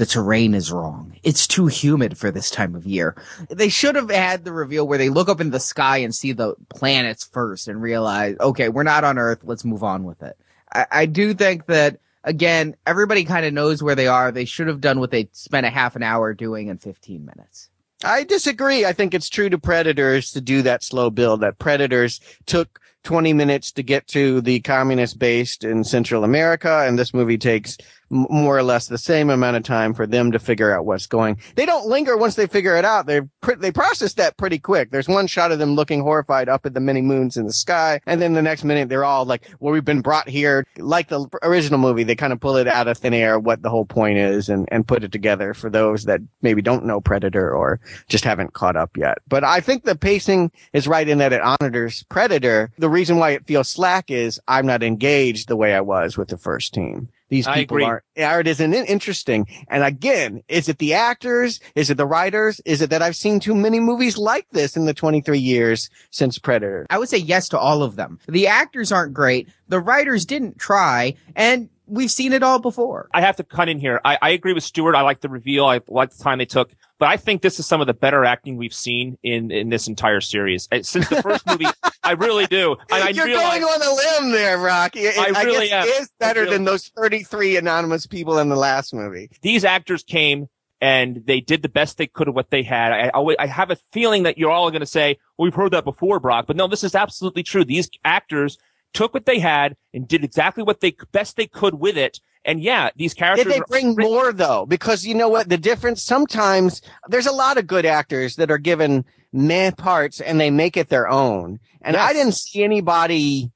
[0.00, 1.14] the terrain is wrong.
[1.22, 3.14] It's too humid for this time of year.
[3.50, 6.32] They should have had the reveal where they look up in the sky and see
[6.32, 9.40] the planets first and realize, okay, we're not on Earth.
[9.42, 10.38] Let's move on with it.
[10.72, 14.32] I, I do think that again, everybody kind of knows where they are.
[14.32, 17.68] They should have done what they spent a half an hour doing in 15 minutes.
[18.02, 18.86] I disagree.
[18.86, 21.42] I think it's true to Predators to do that slow build.
[21.42, 26.98] That Predators took 20 minutes to get to the communist based in Central America, and
[26.98, 27.78] this movie takes
[28.10, 31.38] more or less the same amount of time for them to figure out what's going.
[31.54, 33.06] They don't linger once they figure it out.
[33.06, 33.20] They
[33.58, 34.90] they process that pretty quick.
[34.90, 38.00] There's one shot of them looking horrified up at the many moons in the sky,
[38.06, 41.26] and then the next minute they're all like, "Well, we've been brought here." Like the
[41.42, 44.18] original movie, they kind of pull it out of thin air what the whole point
[44.18, 48.24] is and and put it together for those that maybe don't know Predator or just
[48.24, 49.18] haven't caught up yet.
[49.28, 52.72] But I think the pacing is right in that it honors Predator.
[52.78, 56.28] The reason why it feels slack is I'm not engaged the way I was with
[56.28, 57.08] the first team.
[57.30, 59.46] These people aren't, art isn't interesting.
[59.68, 61.60] And again, is it the actors?
[61.76, 62.60] Is it the writers?
[62.64, 66.38] Is it that I've seen too many movies like this in the 23 years since
[66.38, 66.86] Predator?
[66.90, 68.18] I would say yes to all of them.
[68.28, 69.48] The actors aren't great.
[69.68, 73.08] The writers didn't try and we've seen it all before.
[73.12, 74.00] I have to cut in here.
[74.04, 74.94] I, I agree with Stuart.
[74.94, 75.66] I like the reveal.
[75.66, 78.24] I like the time they took, but I think this is some of the better
[78.24, 80.68] acting we've seen in, in this entire series.
[80.82, 81.66] Since the first movie,
[82.02, 82.76] I really do.
[82.90, 85.00] And I You're realize, going on a limb there, Rocky.
[85.00, 85.88] It- I really guess am.
[85.88, 89.30] it is better really- than those 33 anonymous people in the last movie.
[89.42, 90.48] these actors came
[90.82, 92.90] and they did the best they could of what they had.
[92.92, 95.72] I always, I have a feeling that you're all going to say, well, we've heard
[95.72, 97.66] that before, Brock, but no, this is absolutely true.
[97.66, 98.56] These actors
[98.92, 102.20] took what they had and did exactly what they best they could with it.
[102.44, 104.66] And yeah, these characters Did they are- bring more though?
[104.66, 105.48] Because you know what?
[105.48, 110.40] The difference sometimes there's a lot of good actors that are given meh parts and
[110.40, 111.60] they make it their own.
[111.82, 113.50] And I didn't see anybody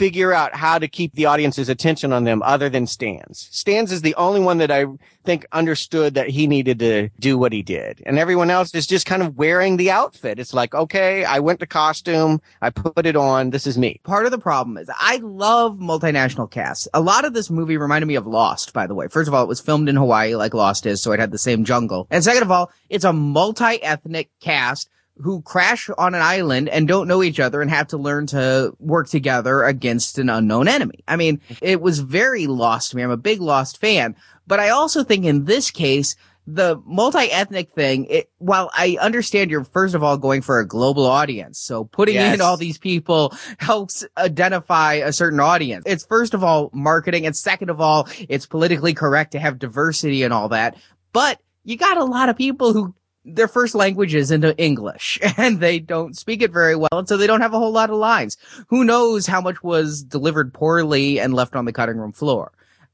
[0.00, 3.50] figure out how to keep the audience's attention on them other than Stans.
[3.52, 4.86] Stans is the only one that I
[5.24, 8.02] think understood that he needed to do what he did.
[8.06, 10.38] And everyone else is just kind of wearing the outfit.
[10.38, 12.40] It's like, okay, I went to costume.
[12.62, 13.50] I put it on.
[13.50, 14.00] This is me.
[14.02, 16.88] Part of the problem is I love multinational casts.
[16.94, 19.06] A lot of this movie reminded me of Lost, by the way.
[19.08, 21.36] First of all, it was filmed in Hawaii like Lost is, so it had the
[21.36, 22.06] same jungle.
[22.10, 27.08] And second of all, it's a multi-ethnic cast who crash on an island and don't
[27.08, 31.04] know each other and have to learn to work together against an unknown enemy.
[31.06, 33.02] I mean, it was very lost to me.
[33.02, 38.06] I'm a big Lost fan, but I also think in this case, the multi-ethnic thing,
[38.06, 42.14] it, while I understand you're first of all going for a global audience, so putting
[42.14, 42.34] Yes.
[42.34, 45.84] in all these people helps identify a certain audience.
[45.86, 50.22] It's first of all marketing, and second of all, it's politically correct to have diversity
[50.22, 50.76] and all that.
[51.12, 52.94] But you got a lot of people who
[53.24, 56.88] their first language is into English and they don't speak it very well.
[56.92, 58.36] And so they don't have a whole lot of lines.
[58.68, 62.52] Who knows how much was delivered poorly and left on the cutting room floor?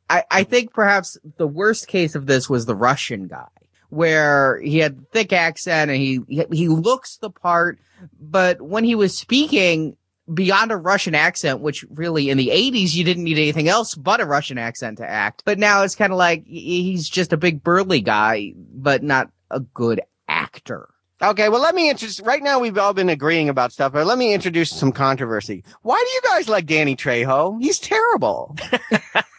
[0.09, 3.49] I, I think perhaps the worst case of this was the Russian guy
[3.89, 6.21] where he had thick accent and he,
[6.53, 7.79] he, looks the part,
[8.19, 9.97] but when he was speaking
[10.33, 14.21] beyond a Russian accent, which really in the 80s you didn't need anything else but
[14.21, 15.43] a Russian accent to act.
[15.45, 19.61] But now it's kind of like he's just a big burly guy, but not a
[19.61, 20.01] good
[20.57, 20.89] actor.
[21.23, 22.21] Okay, well, let me introduce.
[22.21, 25.65] Right now, we've all been agreeing about stuff, but let me introduce some controversy.
[25.83, 27.61] Why do you guys like Danny Trejo?
[27.61, 28.55] He's terrible.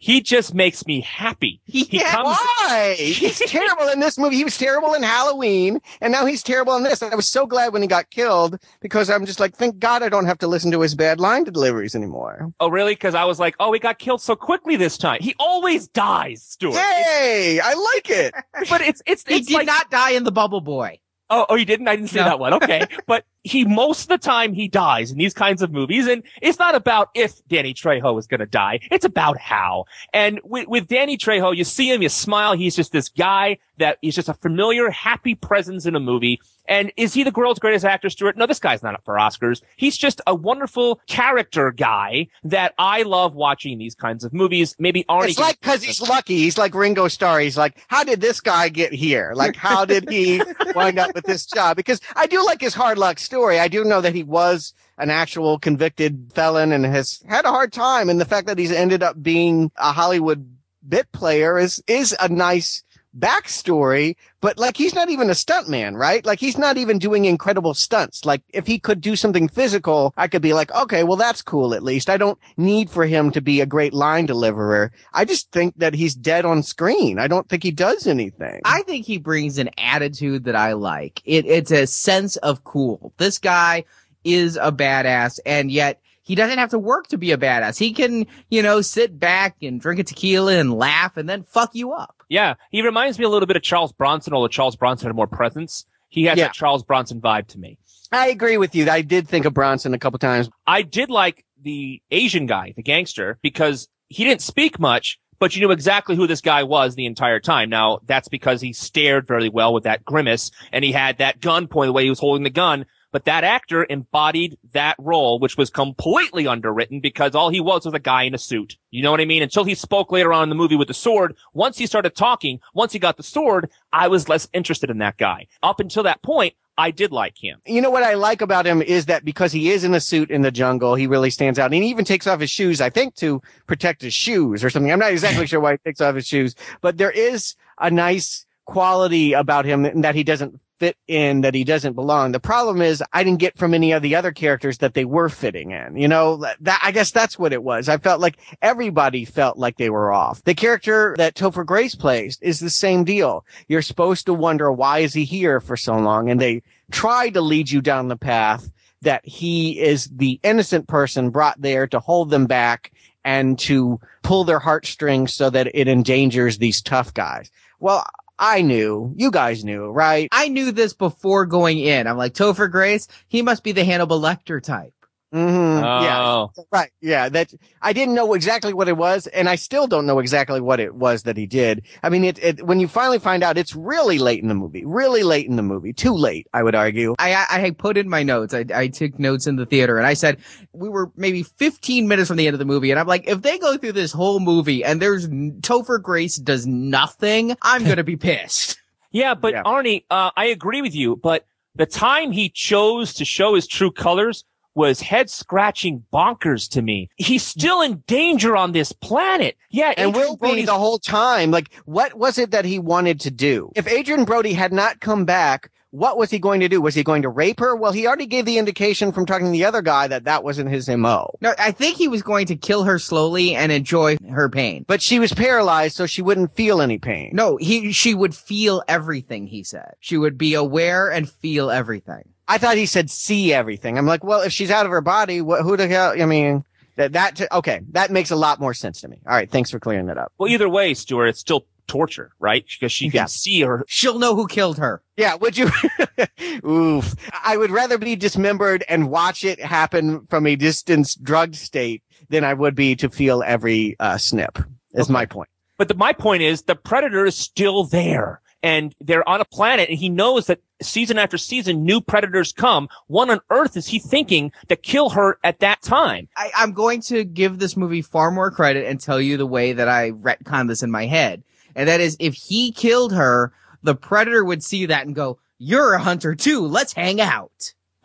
[0.00, 1.60] he just makes me happy.
[1.66, 2.94] He Yeah, comes, Why?
[2.98, 4.36] He's terrible in this movie.
[4.36, 7.02] He was terrible in Halloween, and now he's terrible in this.
[7.02, 10.02] And I was so glad when he got killed because I'm just like, thank God
[10.02, 12.50] I don't have to listen to his bad line deliveries anymore.
[12.60, 12.96] oh really?
[12.96, 15.18] Cause I was like, oh, he got killed so quickly this time.
[15.20, 16.74] He always dies, Stuart.
[16.76, 17.60] Yay!
[17.62, 18.34] I like it.
[18.70, 20.98] But it's, it's, He did like, not die in the Bubble Boy.
[21.30, 21.86] Oh, oh, you didn't?
[21.86, 22.24] I didn't say No.
[22.24, 22.54] that one.
[22.54, 22.84] Okay.
[23.06, 26.06] but he, most of the time he dies in these kinds of movies.
[26.08, 28.80] And it's not about if Danny Trejo is going to die.
[28.90, 29.84] It's about how.
[30.12, 32.54] And with, with Danny Trejo, you see him, you smile.
[32.54, 36.40] He's just this guy that is just a familiar, happy presence in a movie.
[36.70, 38.36] And is he the world's greatest actor, Stuart?
[38.36, 39.60] No, this guy's not up for Oscars.
[39.76, 44.76] He's just a wonderful character guy that I love watching these kinds of movies.
[44.78, 45.30] Maybe Arnie.
[45.30, 46.36] It's like because he's lucky.
[46.36, 47.40] He's like Ringo Starr.
[47.40, 49.32] He's like, how did this guy get here?
[49.34, 50.40] Like, how did he
[50.76, 51.76] wind up with this job?
[51.76, 53.58] Because I do like his hard luck story.
[53.58, 57.72] I do know that he was an actual convicted felon and has had a hard
[57.72, 58.08] time.
[58.08, 60.48] And the fact that he's ended up being a Hollywood
[60.88, 62.84] bit player is, is a nice
[63.18, 66.24] backstory, but like he's not even a stuntman, right?
[66.24, 68.24] Like he's not even doing incredible stunts.
[68.24, 71.74] Like if he could do something physical, I could be like, okay, well that's cool
[71.74, 72.08] at least.
[72.08, 74.92] I don't need for him to be a great line deliverer.
[75.12, 77.18] I just think that he's dead on screen.
[77.18, 78.60] I don't think he does anything.
[78.64, 81.20] I think he brings an attitude that I like.
[81.24, 83.12] It, it's a sense of cool.
[83.16, 83.84] This guy
[84.24, 87.76] is a badass and yet he doesn't have to work to be a badass.
[87.76, 91.70] He can, you know, sit back and drink a tequila and laugh and then fuck
[91.74, 92.22] you up.
[92.28, 95.26] Yeah, he reminds me a little bit of Charles Bronson, although Charles Bronson had more
[95.26, 95.86] presence.
[96.08, 96.44] He has Yeah.
[96.44, 97.78] that Charles Bronson vibe to me.
[98.12, 98.88] I agree with you.
[98.88, 100.48] I did think of Bronson a couple times.
[100.68, 105.60] I did like the Asian guy, the gangster, because he didn't speak much, but you
[105.66, 107.70] knew exactly who this guy was the entire time.
[107.70, 111.66] Now, that's because he stared very well with that grimace and he had that gun
[111.66, 112.86] point, the way he was holding the gun.
[113.12, 117.94] But that actor embodied that role, which was completely underwritten because all he was was
[117.94, 118.76] a guy in a suit.
[118.90, 119.42] You know what I mean?
[119.42, 121.36] Until he spoke later on in the movie with the sword.
[121.52, 125.16] Once he started talking, once he got the sword, I was less interested in that
[125.16, 125.46] guy.
[125.62, 127.60] Up until that point, I did like him.
[127.66, 130.30] You know what I like about him is that because he is in a suit
[130.30, 131.66] in the jungle, he really stands out.
[131.74, 134.90] And he even takes off his shoes, I think, to protect his shoes or something.
[134.90, 138.46] I'm not exactly sure why he takes off his shoes, but there is a nice
[138.64, 142.32] quality about him that he doesn't fit in, that he doesn't belong.
[142.32, 145.28] The problem is I didn't get from any of the other characters that they were
[145.28, 145.96] fitting in.
[145.96, 147.88] You know, that, I guess that's what it was.
[147.88, 150.42] I felt like everybody felt like they were off.
[150.42, 153.44] The character that Topher Grace plays is the same deal.
[153.68, 156.30] You're supposed to wonder why is he here for so long?
[156.30, 158.70] And they try to lead you down the path
[159.02, 162.90] that he is the innocent person brought there to hold them back
[163.24, 167.50] and to pull their heartstrings so that it endangers these tough guys.
[167.78, 168.04] Well,
[168.42, 170.26] I knew, you guys knew, right?
[170.32, 172.06] I knew this before going in.
[172.06, 174.94] I'm like, Topher Grace, he must be the Hannibal Lecter type.
[175.32, 175.84] Mm-hmm.
[175.84, 176.22] Yeah.
[176.22, 176.52] Oh.
[176.72, 176.90] Right.
[177.00, 177.28] Yeah.
[177.28, 180.80] That I didn't know exactly what it was, and I still don't know exactly what
[180.80, 181.82] it was that he did.
[182.02, 184.84] I mean, it, it when you finally find out, it's really late in the movie.
[184.84, 185.92] Really late in the movie.
[185.92, 187.14] Too late, I would argue.
[187.18, 188.52] I, I, I put in my notes.
[188.54, 190.38] I, I took notes in the theater and I said,
[190.72, 192.90] we were maybe 15 minutes from the end of the movie.
[192.90, 196.66] And I'm like, if they go through this whole movie and there's Topher Grace does
[196.66, 198.78] nothing, I'm going to be pissed.
[199.12, 199.62] Yeah, but Yeah.
[199.64, 203.90] Arnie, uh, I agree with you, but the time he chose to show his true
[203.90, 207.10] colors was head scratching bonkers to me.
[207.16, 209.56] He's still in danger on this planet.
[209.70, 211.50] Yeah, and Adrien will be Brody's- the whole time.
[211.50, 213.72] Like, what was it that he wanted to do?
[213.74, 216.80] If Adrien Brody had not come back, what was he going to do?
[216.80, 217.74] Was he going to rape her?
[217.74, 220.70] Well, he already gave the indication from talking to the other guy that that wasn't
[220.70, 221.34] his MO.
[221.40, 224.84] No, I think he was going to kill her slowly and enjoy her pain.
[224.86, 227.30] But she was paralyzed, so she wouldn't feel any pain.
[227.32, 229.94] No, he, she would feel everything, he said.
[229.98, 232.22] She would be aware and feel everything.
[232.50, 233.96] I thought he said see everything.
[233.96, 236.20] I'm like, well, if she's out of her body, what, who the hell?
[236.20, 236.64] I mean,
[236.96, 239.20] that, that, t- okay, that makes a lot more sense to me.
[239.26, 239.50] All right.
[239.50, 240.32] Thanks for clearing that up.
[240.38, 242.64] well, either way, Stuart, it's still torture, right?
[242.68, 243.24] Because she can Yeah.
[243.26, 243.84] see her.
[243.88, 245.02] She'll know who killed her.
[245.16, 245.34] Yeah.
[245.36, 245.70] Would you?
[246.66, 247.14] Oof.
[247.44, 252.44] I would rather be dismembered and watch it happen from a distance drugged state than
[252.44, 254.58] I would be to feel every, uh, snip
[254.92, 255.48] is my point.
[255.78, 259.88] But the, my point is the predator is still there and they're on a planet
[259.88, 262.88] and he knows that season after season new predators come.
[263.06, 266.28] What on earth is he thinking to kill her at that time?
[266.36, 269.72] I, I'm going to give this movie far more credit and tell you the way
[269.72, 271.42] that I retcon this in my head.
[271.74, 275.94] And that is if he killed her, the predator would see that and go, you're
[275.94, 276.66] a hunter too.
[276.66, 277.74] Let's hang out.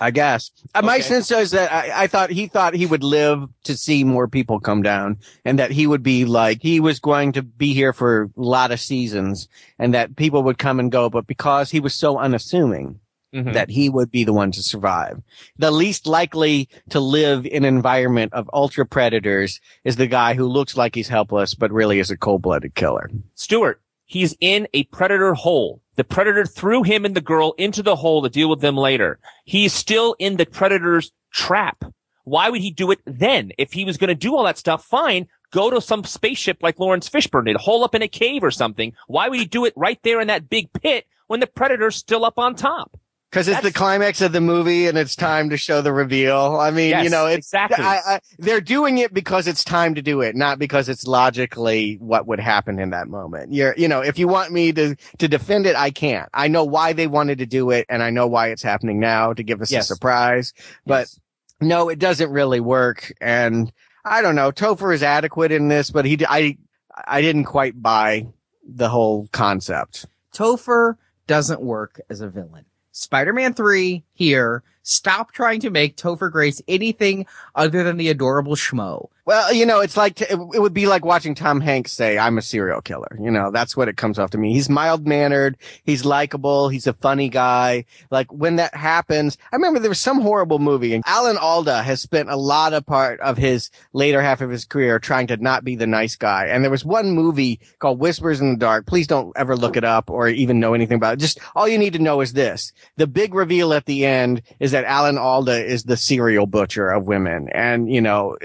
[0.00, 0.50] I guess.
[0.74, 4.04] Uh, my sense is that I, I thought he thought he would live to see
[4.04, 7.74] more people come down and that he would be like, he was going to be
[7.74, 11.10] here for a lot of seasons and that people would come and go.
[11.10, 13.00] But because he was so unassuming
[13.34, 13.52] Mhm.
[13.54, 15.20] that he would be the one to survive,
[15.58, 20.46] the least likely to live in an environment of ultra predators is the guy who
[20.46, 23.10] looks like he's helpless, but really is a cold blooded killer.
[23.34, 25.80] Stuart, he's in a predator hole.
[25.96, 29.18] The predator threw him and the girl into the hole to deal with them later.
[29.44, 31.84] He's still in the predator's trap.
[32.24, 33.52] Why would he do it then?
[33.58, 35.28] If he was going to do all that stuff, fine.
[35.52, 38.92] Go to some spaceship like Laurence Fishburne did, hole up in a cave or something.
[39.06, 42.24] Why would he do it right there in that big pit when the predator's still
[42.24, 42.98] up on top?
[43.34, 46.56] Because it's the climax of the movie and it's time to show the reveal.
[46.60, 47.84] I mean, Yes, you know, it's exactly.
[47.84, 51.96] I, I, they're doing it because it's time to do it, not because it's logically
[51.96, 53.52] what would happen in that moment.
[53.52, 56.28] You're, you know, if you want me to, to defend it, I can't.
[56.32, 59.32] I know why they wanted to do it and I know why it's happening now
[59.32, 59.90] to give us Yes.
[59.90, 60.52] a surprise,
[60.86, 61.20] but Yes.
[61.60, 63.12] no, it doesn't really work.
[63.20, 63.72] And
[64.04, 64.52] I don't know.
[64.52, 66.56] Topher is adequate in this, but he, I,
[67.04, 68.28] I didn't quite buy
[68.64, 70.06] the whole concept.
[70.32, 72.66] Topher doesn't work as a villain.
[72.96, 77.26] Spider-Man 3 here, stop trying to make Topher Grace anything
[77.56, 79.08] other than the adorable schmo.
[79.26, 82.36] Well, you know, it's like, it it would be like watching Tom Hanks say, I'm
[82.36, 83.16] a serial killer.
[83.18, 84.52] You know, that's what it comes off to me.
[84.52, 85.56] He's mild mannered.
[85.84, 86.68] He's likable.
[86.68, 87.86] He's a funny guy.
[88.10, 92.02] Like when that happens, I remember there was some horrible movie and Alan Alda has
[92.02, 95.64] spent a lot of part of his later half of his career trying to not
[95.64, 96.46] be the nice guy.
[96.46, 98.84] And there was one movie called Whispers in the Dark.
[98.84, 101.20] Please don't ever look it up or even know anything about it.
[101.20, 102.74] Just all you need to know is this.
[102.98, 107.06] The big reveal at the end is that Alan Alda is the serial butcher of
[107.06, 107.48] women.
[107.54, 108.36] And, you know,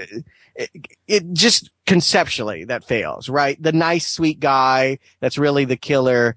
[0.54, 0.70] it,
[1.06, 3.60] it just conceptually that fails, right?
[3.62, 6.36] The nice, sweet guy that's really the killer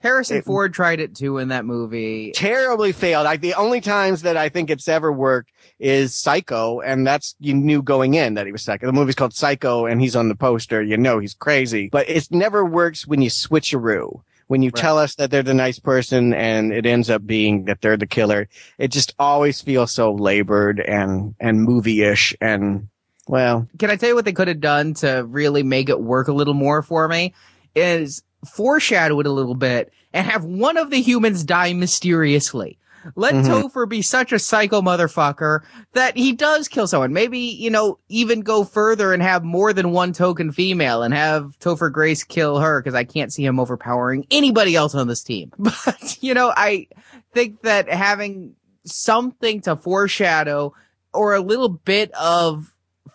[0.00, 2.30] Harrison It- Ford tried it too in that movie.
[2.32, 3.24] terribly failed.
[3.24, 7.54] Like the only times that I think it's ever worked is Psycho, and that's you
[7.54, 8.86] knew going in that he was Psycho.
[8.86, 10.82] The movie's called Psycho, and he's on the poster.
[10.82, 14.20] You know he's crazy, but it never works when you switcheroo.
[14.46, 14.80] When you Right.
[14.82, 18.06] tell us that they're the nice person and it ends up being that they're the
[18.06, 22.88] killer, it just always feels so labored and and movie-ish and
[23.28, 26.28] well, Can I tell you what they could have done to really make it work
[26.28, 27.34] a little more for me?
[27.74, 32.78] Is foreshadow it a little bit and have one of the humans die mysteriously.
[33.16, 33.44] Let Mhm.
[33.46, 35.60] Topher be such a psycho motherfucker
[35.92, 37.12] that he does kill someone.
[37.12, 41.58] Maybe, you know, even go further and have more than one token female and have
[41.58, 45.52] Topher Grace kill her because I can't see him overpowering anybody else on this team.
[45.58, 46.86] But, you know, I
[47.34, 48.54] think that having
[48.86, 50.72] something to foreshadow
[51.12, 52.73] or a little bit of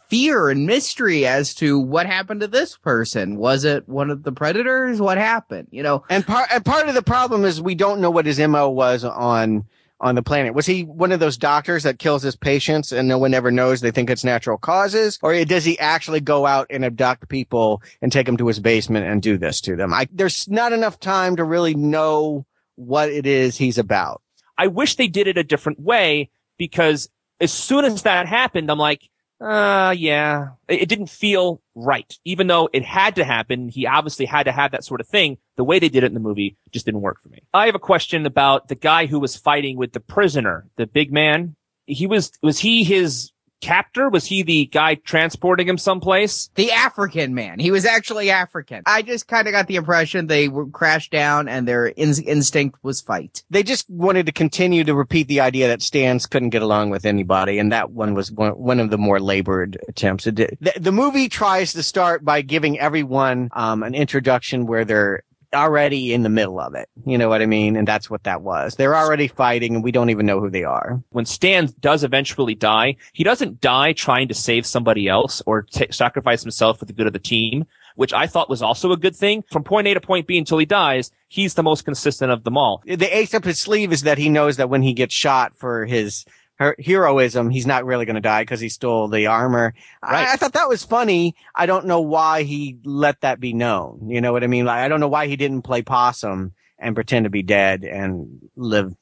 [0.09, 3.37] fear and mystery as to what happened to this person.
[3.37, 4.99] Was it one of the predators?
[4.99, 5.67] What happened?
[5.71, 8.39] You know, And part and part of the problem is we don't know what his
[8.39, 9.65] mo was on
[10.01, 10.53] on the planet.
[10.53, 13.81] Was he one of those doctors that kills his patients and no one ever knows?
[13.81, 18.11] They think it's natural causes, or does he actually go out and abduct people and
[18.11, 19.93] take them to his basement and do this to them?
[19.93, 22.45] I, there's not enough time to really know
[22.75, 24.21] what it is he's about.
[24.57, 27.09] I wish they did it a different way because
[27.41, 29.09] as soon as that happened, I'm like,
[29.41, 32.17] uh, yeah, it, it didn't feel right.
[32.25, 35.37] Even though it had to happen, he obviously had to have that sort of thing.
[35.55, 37.41] The way they did it in the movie just didn't work for me.
[37.53, 41.11] I have a question about the guy who was fighting with the prisoner, the big
[41.11, 41.55] man.
[41.85, 43.31] He was, was he his
[43.61, 44.09] captor?
[44.09, 46.49] Was he the guy transporting him someplace?
[46.55, 47.59] the African man.
[47.59, 48.83] He was actually African.
[48.85, 52.79] I just kind of got the impression they were crashed down and their in- instinct
[52.83, 53.43] was fight.
[53.49, 57.05] They just wanted to continue to repeat the idea that Stans couldn't get along with
[57.05, 60.27] anybody, and that one was one, one of the more labored attempts.
[60.27, 60.57] It did.
[60.61, 65.23] The, the movie tries to start by giving everyone um, an introduction where they're
[65.53, 66.89] already in the middle of it.
[67.05, 67.75] You know what I mean?
[67.75, 68.75] And that's what that was.
[68.75, 71.01] They're already fighting, and we don't even know who they are.
[71.09, 75.85] when Stan does eventually die, he doesn't die trying to save somebody else or ta
[75.91, 79.15] sacrifice himself for the good of the team, which I thought was also a good
[79.15, 79.43] thing.
[79.51, 82.57] From point A to point B until he dies, he's the most consistent of them
[82.57, 82.81] all.
[82.85, 85.85] The ace up his sleeve is that he knows that when he gets shot for
[85.85, 86.25] his
[86.59, 89.73] her heroism, he's not really going to die because he stole the armor.
[90.03, 90.27] Right.
[90.27, 91.35] I, I thought that was funny.
[91.55, 94.09] I don't know why he let that be known.
[94.09, 94.65] You know what I mean?
[94.65, 98.49] Like, I don't know why he didn't play possum and pretend to be dead and
[98.57, 98.93] live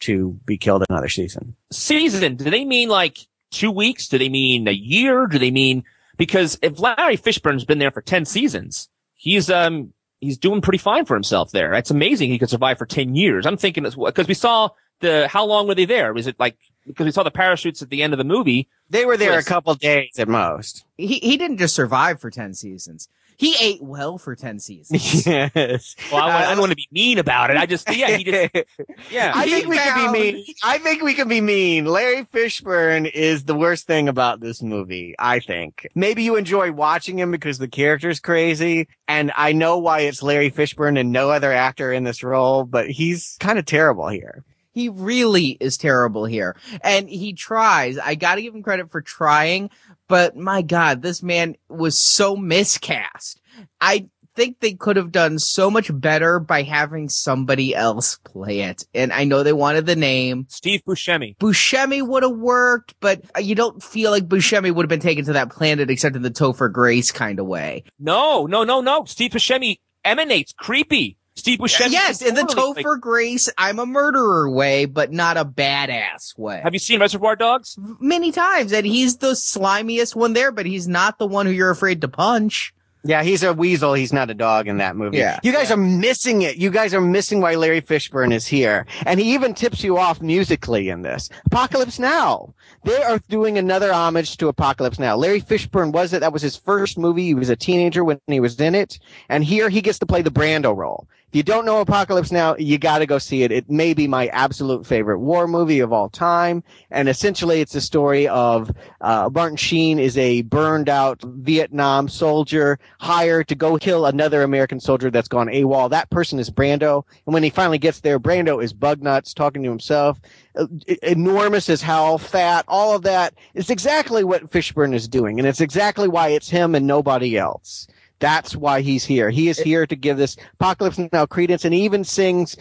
[0.00, 1.56] to be killed another season.
[1.70, 3.18] Season, do they mean like
[3.50, 4.08] two weeks?
[4.08, 5.26] Do they mean a year?
[5.26, 5.84] Do they mean,
[6.18, 11.06] because if Larry Fishburne's been there for 10 seasons, he's, um, he's doing pretty fine
[11.06, 11.72] for himself there.
[11.72, 13.46] It's amazing he could survive for 10 years.
[13.46, 14.70] I'm thinking, because we saw
[15.02, 16.12] the, how long were they there?
[16.14, 18.68] Was it like, because we saw the parachutes at the end of the movie.
[18.90, 19.46] They were there Yes.
[19.46, 20.84] a couple days at most.
[20.96, 23.08] He he didn't just survive for 10 seasons.
[23.36, 25.26] He ate well for 10 seasons.
[25.26, 25.96] yes.
[26.12, 27.56] Well, I, want- I Uh, don't want to be mean about it.
[27.56, 28.50] I just, yeah, he just,
[29.10, 29.32] yeah.
[29.34, 30.44] I think we can be mean.
[30.62, 31.86] I think we can be mean.
[31.86, 35.88] Larry Fishburne is the worst thing about this movie, I think.
[35.94, 40.50] Maybe you enjoy watching him because the character's crazy, and I know why it's Larry
[40.50, 44.44] Fishburne and no other actor in this role, but he's kind of terrible here.
[44.72, 46.56] He really is terrible here.
[46.82, 47.98] And he tries.
[47.98, 49.70] I gotta give him credit for trying,
[50.08, 53.40] but my God, this man was so miscast.
[53.80, 58.86] I think they could have done so much better by having somebody else play it.
[58.94, 60.46] And I know they wanted the name.
[60.48, 61.36] Steve Buscemi.
[61.36, 65.34] Buscemi would have worked, but you don't feel like Buscemi would have been taken to
[65.34, 67.84] that planet except in the Topher Grace kind of way.
[67.98, 69.04] No, no, no, no.
[69.04, 71.16] Steve Buscemi emanates creepy.
[71.42, 71.90] Steve Buscemi.
[71.90, 76.60] yes, in the totally, like- Grace, I'm a murderer way, but not a badass way.
[76.62, 77.76] have you seen Reservoir Dogs?
[77.98, 81.70] Many times, and he's the slimiest one there, but he's not the one who you're
[81.70, 82.72] afraid to punch.
[83.04, 83.94] Yeah, he's a weasel.
[83.94, 85.18] He's not a dog in that movie.
[85.18, 85.40] Yeah.
[85.42, 86.56] You guys are missing it.
[86.56, 88.86] You guys are missing why Larry Fishburne is here.
[89.06, 91.28] And he even tips you off musically in this.
[91.46, 92.54] Apocalypse Now.
[92.84, 95.16] They are doing another homage to Apocalypse Now.
[95.16, 96.20] Larry Fishburne was it.
[96.20, 97.24] That was his first movie.
[97.24, 98.98] He was a teenager when he was in it.
[99.28, 101.08] And here he gets to play the Brando role.
[101.28, 103.50] If you don't know Apocalypse Now, you gotta go see it.
[103.50, 106.62] It may be my absolute favorite war movie of all time.
[106.90, 112.78] And essentially it's a story of, uh, Martin Sheen is a burned out Vietnam soldier
[113.02, 115.90] hired to go kill another American soldier that's gone AWOL.
[115.90, 117.04] That person is Brando.
[117.26, 120.20] And when he finally gets there, Brando is bug nuts talking to himself.
[120.54, 120.66] Uh,
[121.02, 123.34] enormous as hell, fat, all of that.
[123.54, 125.40] It's exactly what Fishburne is doing.
[125.40, 127.88] And it's exactly why it's him and nobody else.
[128.20, 129.30] That's why he's here.
[129.30, 132.56] He is here to give this Apocalypse Now credence and he even sings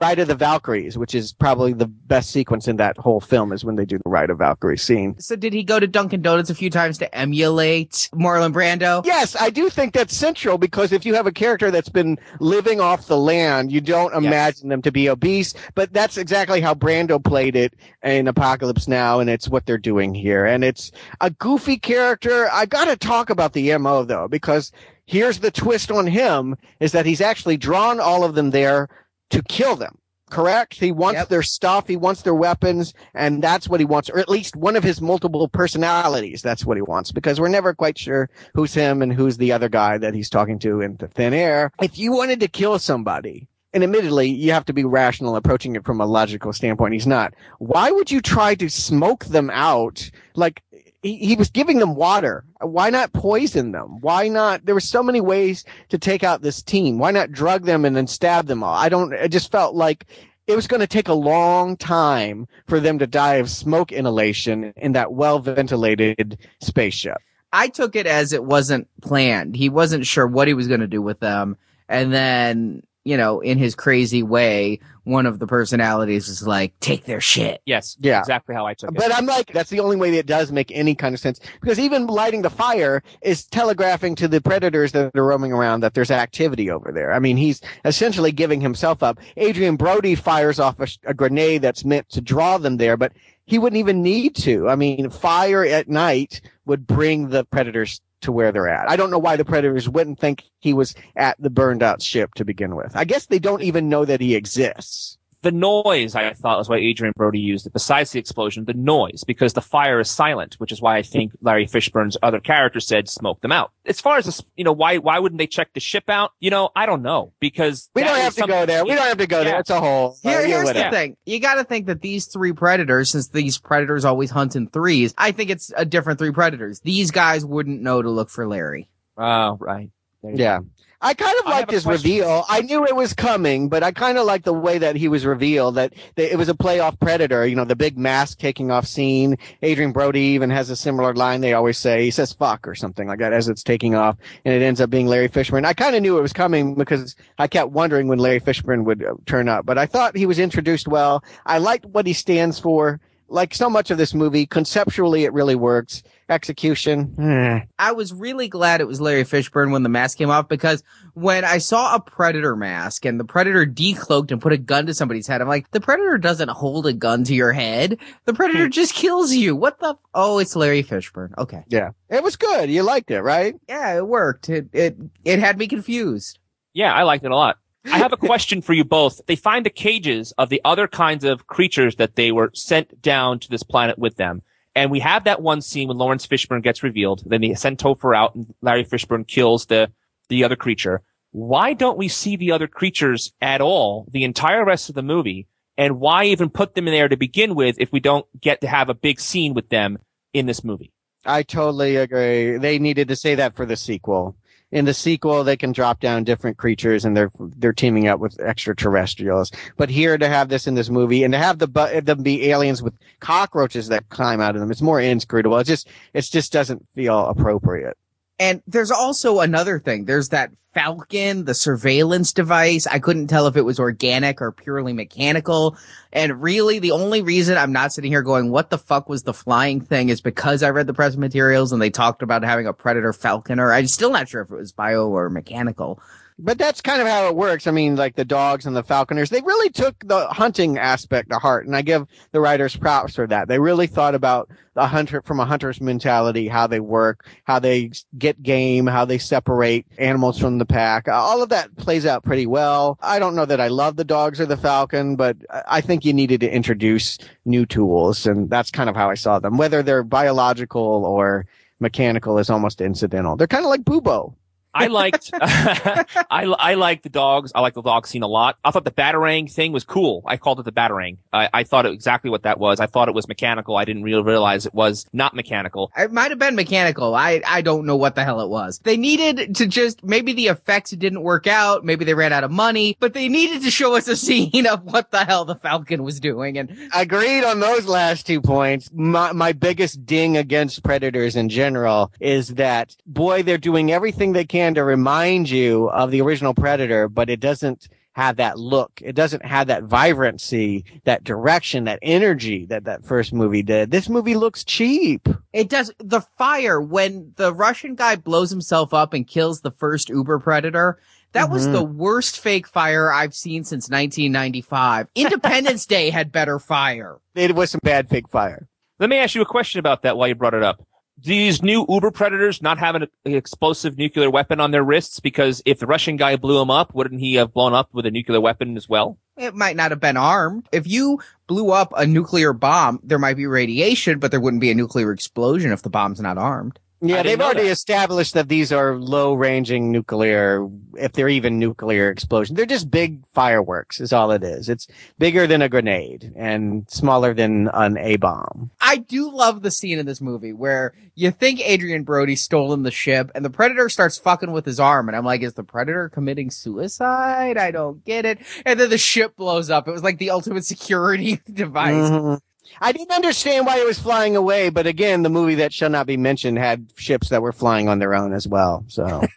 [0.00, 3.66] Ride of the Valkyries, which is probably the best sequence in that whole film is
[3.66, 5.18] when they do the Ride of Valkyries scene.
[5.20, 9.04] So did he go to Dunkin' Donuts a few times to emulate Marlon Brando?
[9.04, 12.80] Yes, I do think that's central because if you have a character that's been living
[12.80, 15.52] off the land, you don't imagine them to be obese.
[15.74, 20.14] But that's exactly how Brando played it in Apocalypse Now, and it's what they're doing
[20.14, 20.46] here.
[20.46, 22.48] And it's a goofy character.
[22.50, 24.72] I gotta talk about the MO though, because
[25.04, 28.88] here's the twist on him is that he's actually drawn all of them there
[29.30, 29.96] to kill them.
[30.30, 30.74] Correct?
[30.74, 31.28] He wants Yep.
[31.28, 31.88] their stuff.
[31.88, 32.94] He wants their weapons.
[33.14, 36.40] And that's what he wants, or at least one of his multiple personalities.
[36.40, 39.68] That's what he wants because we're never quite sure who's him and who's the other
[39.68, 41.72] guy that he's talking to in the thin air.
[41.82, 45.84] If you wanted to kill somebody, and admittedly, you have to be rational approaching it
[45.84, 46.92] from a logical standpoint.
[46.92, 47.34] He's not.
[47.58, 50.10] Why would you try to smoke them out?
[50.34, 50.62] Like,
[51.02, 52.44] he, he was giving them water.
[52.60, 54.00] Why not poison them?
[54.00, 54.66] Why not?
[54.66, 56.98] There were so many ways to take out this team.
[56.98, 58.74] Why not drug them and then stab them all?
[58.74, 60.06] I don't, it just felt like
[60.46, 64.72] it was going to take a long time for them to die of smoke inhalation
[64.76, 67.18] in that well ventilated spaceship.
[67.52, 69.56] I took it as it wasn't planned.
[69.56, 71.56] He wasn't sure what he was going to do with them.
[71.88, 77.06] And then, you know, in his crazy way, one of the personalities is like, take
[77.06, 77.62] their shit.
[77.64, 77.96] Yes.
[77.98, 78.20] Yeah.
[78.20, 78.96] Exactly how I took it.
[78.96, 81.40] But I'm like, that's the only way that it does make any kind of sense.
[81.60, 85.94] Because even lighting the fire is telegraphing to the predators that are roaming around that
[85.94, 87.12] there's activity over there.
[87.12, 89.18] I mean, he's essentially giving himself up.
[89.38, 93.12] Adrien Brody fires off a, a grenade that's meant to draw them there, but
[93.46, 94.68] he wouldn't even need to.
[94.68, 98.90] I mean, fire at night would bring the predators to where they're at.
[98.90, 102.34] I don't know why the predators wouldn't think he was at the burned out ship
[102.34, 102.96] to begin with.
[102.96, 105.18] I guess they don't even know that he exists.
[105.42, 107.72] The noise I thought was why Adrien Brody used it.
[107.72, 111.32] Besides the explosion, the noise, because the fire is silent, which is why I think
[111.40, 113.72] Larry Fishburne's other character said smoke them out.
[113.86, 116.32] As far as this, you know, why why wouldn't they check the ship out?
[116.40, 118.84] You know, I don't know because We don't have to go there.
[118.84, 119.54] We don't have to go there.
[119.54, 119.60] Yeah.
[119.60, 120.16] It's a whole.
[120.22, 120.90] Here, here's whatever.
[120.90, 121.16] the thing.
[121.24, 125.14] You got to think that these three predators, since these predators always hunt in threes,
[125.16, 126.80] I think it's a different three predators.
[126.80, 128.90] These guys wouldn't know to look for Larry.
[129.16, 129.90] Oh, right.
[130.22, 130.58] Yeah.
[130.58, 130.66] go.
[131.02, 132.10] I kind of liked his question.
[132.10, 132.44] reveal.
[132.48, 135.24] I knew it was coming, but I kind of liked the way that he was
[135.24, 135.76] revealed.
[135.76, 137.46] That, that it was a playoff predator.
[137.46, 139.38] You know, the big mask taking off scene.
[139.64, 141.40] Adrien Brody even has a similar line.
[141.40, 144.54] They always say he says "fuck" or something like that as it's taking off, and
[144.54, 145.64] it ends up being Larry Fishburne.
[145.64, 149.02] I kind of knew it was coming because I kept wondering when Larry Fishburne would
[149.02, 149.64] uh, turn up.
[149.64, 151.24] But I thought he was introduced well.
[151.46, 153.00] I liked what he stands for.
[153.32, 156.02] Like so much of this movie, conceptually it really works.
[156.30, 157.60] Execution, eh.
[157.78, 160.82] I was really glad it was Larry Fishburne when the mask came off because
[161.14, 164.94] when I saw a predator mask and the predator decloaked and put a gun to
[164.94, 167.98] somebody's head, I'm like, the predator doesn't hold a gun to your head.
[168.26, 169.56] The predator just kills you.
[169.56, 169.96] What the?
[170.14, 171.36] Oh, it's Larry Fishburne.
[171.36, 171.64] Okay.
[171.68, 172.70] yeah, it was good.
[172.70, 173.56] You liked it, right?
[173.68, 174.48] Yeah, it worked.
[174.48, 176.38] It, it, it had me confused.
[176.72, 177.58] Yeah, I liked it a lot.
[177.86, 179.20] I have a question for you both.
[179.26, 183.40] They find the cages of the other kinds of creatures that they were sent down
[183.40, 184.42] to this planet with them.
[184.74, 187.22] And we have that one scene when Laurence Fishburne gets revealed.
[187.26, 189.90] Then they send Topher out and Larry Fishburne kills the,
[190.28, 191.02] the other creature.
[191.32, 195.46] Why don't we see the other creatures at all the entire rest of the movie?
[195.76, 198.68] And why even put them in there to begin with if we don't get to
[198.68, 199.98] have a big scene with them
[200.32, 200.92] in this movie?
[201.24, 202.56] I totally agree.
[202.58, 204.36] They needed to say that for the sequel.
[204.72, 208.38] In the sequel, they can drop down different creatures and they're, they're teaming up with
[208.40, 209.50] extraterrestrials.
[209.76, 212.50] But here to have this in this movie and to have the, bu- them be
[212.50, 215.58] aliens with cockroaches that climb out of them, it's more inscrutable.
[215.58, 217.96] It just, it just doesn't feel appropriate.
[218.40, 220.06] And there's also another thing.
[220.06, 222.86] There's that Falcon, the surveillance device.
[222.86, 225.76] I couldn't tell if it was organic or purely mechanical.
[226.10, 229.34] And really, the only reason I'm not sitting here going, what the fuck was the
[229.34, 232.72] flying thing is because I read the press materials and they talked about having a
[232.72, 233.74] Predator Falconer.
[233.74, 236.00] I'm still not sure if it was bio or mechanical.
[236.42, 237.66] But that's kind of how it works.
[237.66, 241.38] I mean, like the dogs and the falconers, they really took the hunting aspect to
[241.38, 243.48] heart, and I give the writers props for that.
[243.48, 247.90] They really thought about the hunter from a hunter's mentality, how they work, how they
[248.16, 251.08] get game, how they separate animals from the pack.
[251.08, 252.98] Uh, all of that plays out pretty well.
[253.02, 255.36] I don't know that I love the dogs or the falcon, but
[255.68, 259.40] I think you needed to introduce new tools, and that's kind of how I saw
[259.40, 259.58] them.
[259.58, 261.46] Whether they're biological or
[261.80, 263.36] mechanical is almost incidental.
[263.36, 264.34] They're kind of like Bubo.
[264.72, 267.50] I liked, I, I liked the dogs.
[267.54, 268.56] I like the dog scene a lot.
[268.64, 270.22] I thought the batarang thing was cool.
[270.26, 271.18] I called it the batarang.
[271.32, 272.78] I, I thought it exactly what that was.
[272.78, 273.76] I thought it was mechanical.
[273.76, 275.90] I didn't really realize it was not mechanical.
[275.96, 277.14] It might have been mechanical.
[277.14, 278.78] I, I don't know what the hell it was.
[278.84, 281.84] They needed to just, maybe the effects didn't work out.
[281.84, 284.84] Maybe they ran out of money, but they needed to show us a scene of
[284.84, 286.58] what the hell the Falcon was doing.
[286.58, 288.88] And agreed on those last two points.
[288.92, 294.44] My, my biggest ding against Predators in general is that, boy, they're doing everything they
[294.44, 299.00] can to remind you of the original Predator, but it doesn't have that look.
[299.02, 303.90] It doesn't have that vibrancy, that direction, that energy that that first movie did.
[303.90, 305.28] This movie looks cheap.
[305.52, 305.92] It does.
[305.98, 310.98] The fire, when the Russian guy blows himself up and kills the first Uber Predator,
[311.32, 311.52] that mm-hmm.
[311.52, 315.08] was the worst fake fire I've seen since 1995.
[315.14, 317.18] Independence Day had better fire.
[317.34, 318.68] It was some bad fake fire.
[318.98, 320.84] Let me ask you a question about that while you brought it up
[321.22, 325.78] these new Uber predators not have an explosive nuclear weapon on their wrists because if
[325.78, 328.76] the Russian guy blew him up, wouldn't he have blown up with a nuclear weapon
[328.76, 329.18] as well?
[329.36, 330.68] It might not have been armed.
[330.72, 334.70] If you blew up a nuclear bomb, there might be radiation, but there wouldn't be
[334.70, 336.78] a nuclear explosion if the bomb's not armed.
[337.02, 337.70] Yeah, they've already that.
[337.70, 342.56] established that these are low ranging nuclear, if they're even nuclear explosions.
[342.56, 344.68] They're just big fireworks is all it is.
[344.68, 344.86] It's
[345.18, 348.70] bigger than a grenade and smaller than an A bomb.
[348.80, 352.90] I do love the scene in this movie where you think Adrien Brody's stolen the
[352.90, 355.08] ship and the predator starts fucking with his arm.
[355.08, 357.56] And I'm like, is the predator committing suicide?
[357.56, 358.40] I don't get it.
[358.66, 359.88] And then the ship blows up.
[359.88, 362.10] It was like the ultimate security device.
[362.10, 362.34] Mm-hmm.
[362.80, 366.06] I didn't understand why it was flying away, but again, the movie that shall not
[366.06, 368.84] be mentioned had ships that were flying on their own as well.
[368.88, 369.22] So.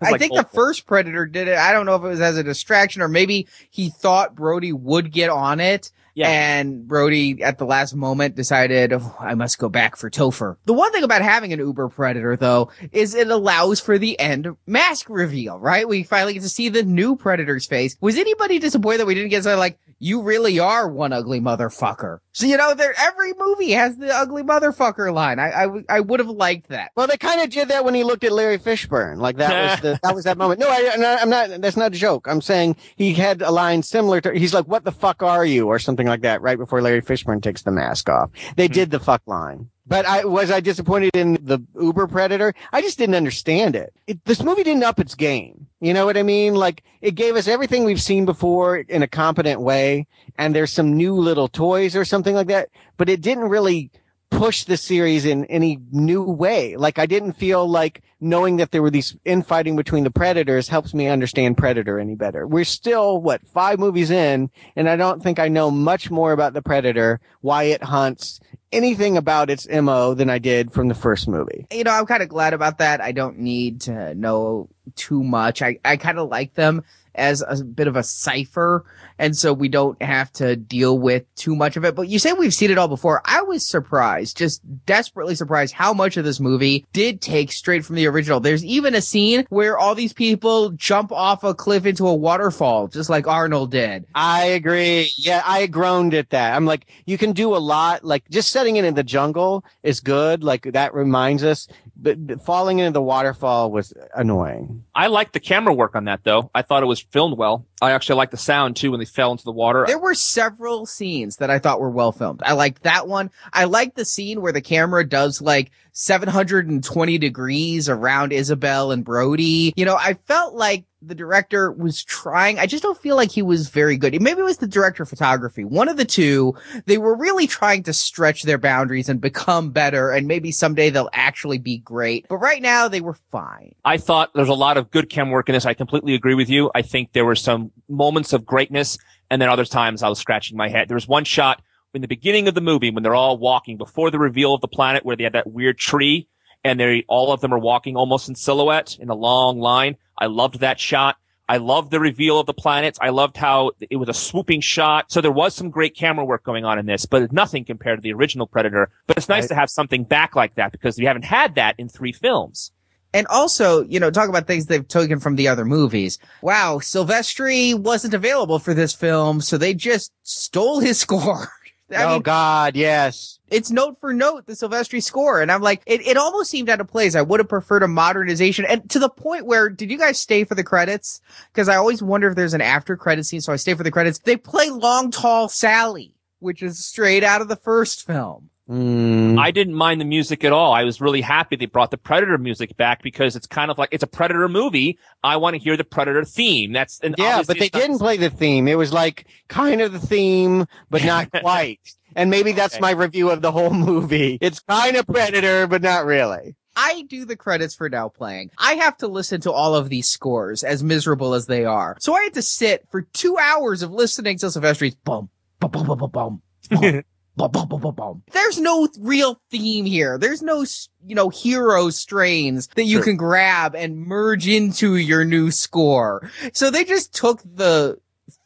[0.00, 1.56] I like think the first Predator did it.
[1.56, 5.12] I don't know if it was as a distraction or maybe he thought Brody would
[5.12, 5.90] get on it.
[6.14, 6.30] Yeah.
[6.30, 10.56] And Brody at the last moment decided, oh, I must go back for Topher.
[10.64, 14.48] The one thing about having an Uber Predator though is it allows for the end
[14.66, 15.86] mask reveal, right?
[15.86, 17.96] We finally get to see the new Predator's face.
[18.00, 22.18] Was anybody disappointed that we didn't get something like, you really are one ugly motherfucker.
[22.32, 25.38] So, you know, there, every movie has the ugly motherfucker line.
[25.38, 26.90] I, I, I would have liked that.
[26.96, 29.18] Well, they kind of did that when he looked at Larry Fishburne.
[29.18, 30.60] Like that was the, that was that moment.
[30.60, 32.26] No, I, I'm not, that's not a joke.
[32.28, 35.66] I'm saying he had a line similar to, he's like, what the fuck are you?
[35.66, 38.30] Or something like that right before Larry Fishburne takes the mask off.
[38.56, 38.74] They hmm.
[38.74, 39.70] did the fuck line.
[39.86, 42.54] But I was I disappointed in the Uber Predator.
[42.72, 43.94] I just didn't understand it.
[44.06, 44.24] it.
[44.24, 45.68] This movie didn't up its game.
[45.80, 46.54] You know what I mean?
[46.54, 50.06] Like it gave us everything we've seen before in a competent way,
[50.38, 52.70] and there's some new little toys or something like that.
[52.96, 53.90] But it didn't really
[54.30, 56.76] push the series in any new way.
[56.76, 60.94] Like I didn't feel like knowing that there were these infighting between the predators helps
[60.94, 62.46] me understand Predator any better.
[62.46, 66.54] We're still, what, five movies in, and I don't think I know much more about
[66.54, 68.40] the Predator, why it hunts,
[68.72, 71.66] anything about its MO than I did from the first movie.
[71.70, 73.00] You know, I'm kind of glad about that.
[73.00, 75.62] I don't need to know too much.
[75.62, 76.84] I, I kind of like them
[77.16, 78.84] as a bit of a cipher.
[79.18, 81.94] And so we don't have to deal with too much of it.
[81.94, 83.22] But you say we've seen it all before.
[83.24, 87.96] I was surprised, just desperately surprised how much of this movie did take straight from
[87.96, 88.40] the original.
[88.40, 92.88] There's even a scene where all these people jump off a cliff into a waterfall,
[92.88, 94.06] just like Arnold did.
[94.14, 95.10] I agree.
[95.16, 96.54] Yeah, I groaned at that.
[96.54, 98.04] I'm like, you can do a lot.
[98.04, 100.44] Like just setting it in the jungle is good.
[100.44, 101.68] Like that reminds us
[102.06, 104.84] but falling into the waterfall was annoying.
[104.94, 106.50] I liked the camera work on that though.
[106.54, 107.66] I thought it was filmed well.
[107.82, 109.84] I actually liked the sound too when they fell into the water.
[109.86, 112.42] There were several scenes that I thought were well filmed.
[112.44, 113.30] I liked that one.
[113.52, 119.72] I liked the scene where the camera does like 720 degrees around Isabelle and Brody.
[119.76, 122.58] You know, I felt like the director was trying.
[122.58, 124.20] I just don't feel like he was very good.
[124.20, 125.64] Maybe it was the director of photography.
[125.64, 126.54] One of the two,
[126.86, 130.10] they were really trying to stretch their boundaries and become better.
[130.10, 132.26] And maybe someday they'll actually be great.
[132.28, 133.74] But right now they were fine.
[133.84, 135.66] I thought there's a lot of good chem work in this.
[135.66, 136.70] I completely agree with you.
[136.74, 138.98] I think there were some moments of greatness.
[139.30, 140.88] And then other times I was scratching my head.
[140.88, 141.62] There was one shot
[141.94, 144.68] in the beginning of the movie when they're all walking before the reveal of the
[144.68, 146.28] planet where they had that weird tree
[146.66, 149.96] and they all of them are walking almost in silhouette in a long line.
[150.18, 151.16] I loved that shot.
[151.48, 152.98] I loved the reveal of the planets.
[153.00, 155.12] I loved how it was a swooping shot.
[155.12, 158.02] So there was some great camera work going on in this, but nothing compared to
[158.02, 158.90] the original Predator.
[159.06, 161.76] But it's nice I, to have something back like that because we haven't had that
[161.78, 162.72] in three films.
[163.14, 166.18] And also, you know, talk about things they've taken from the other movies.
[166.42, 171.48] Wow, Silvestri wasn't available for this film, so they just stole his score.
[171.90, 173.38] I oh mean, God, yes.
[173.48, 175.40] it's note for note the Silvestri score.
[175.40, 177.14] And I'm like, it, it almost seemed out of place.
[177.14, 178.64] I would have preferred a modernization.
[178.64, 181.20] And to the point where, did you guys stay for the credits?
[181.52, 183.40] Cause I always wonder if there's an after credit scene.
[183.40, 184.18] So I stay for the credits.
[184.18, 188.50] They play Long Tall Sally, which is straight out of the first film.
[188.68, 190.72] Mm, I didn't mind the music at all.
[190.72, 193.90] I was really happy they brought the Predator music back because it's kind of like
[193.92, 194.98] it's a Predator movie.
[195.22, 196.72] I want to hear the Predator theme.
[196.72, 198.66] That's and yeah, but they didn't play the theme.
[198.66, 201.80] It was like kind of the theme, but not quite.
[202.16, 202.80] And maybe that's Okay.
[202.80, 204.38] my review of the whole movie.
[204.40, 206.56] It's kind of Predator, but not really.
[206.74, 208.50] I do the credits for now playing.
[208.58, 211.96] I have to listen to all of these scores, as miserable as they are.
[212.00, 215.86] So I had to sit for two hours of listening to Silvestri's bum, bum, bum,
[215.86, 216.40] bum, bum,
[216.70, 217.02] bum,
[217.36, 218.22] bum, bum, bum, bum, bum, bum.
[218.32, 220.18] There's no real theme here.
[220.18, 220.64] There's no,
[221.06, 223.04] you know, hero strains that you Sure.
[223.04, 226.30] can grab and merge into your new score.
[226.52, 227.98] So they just took the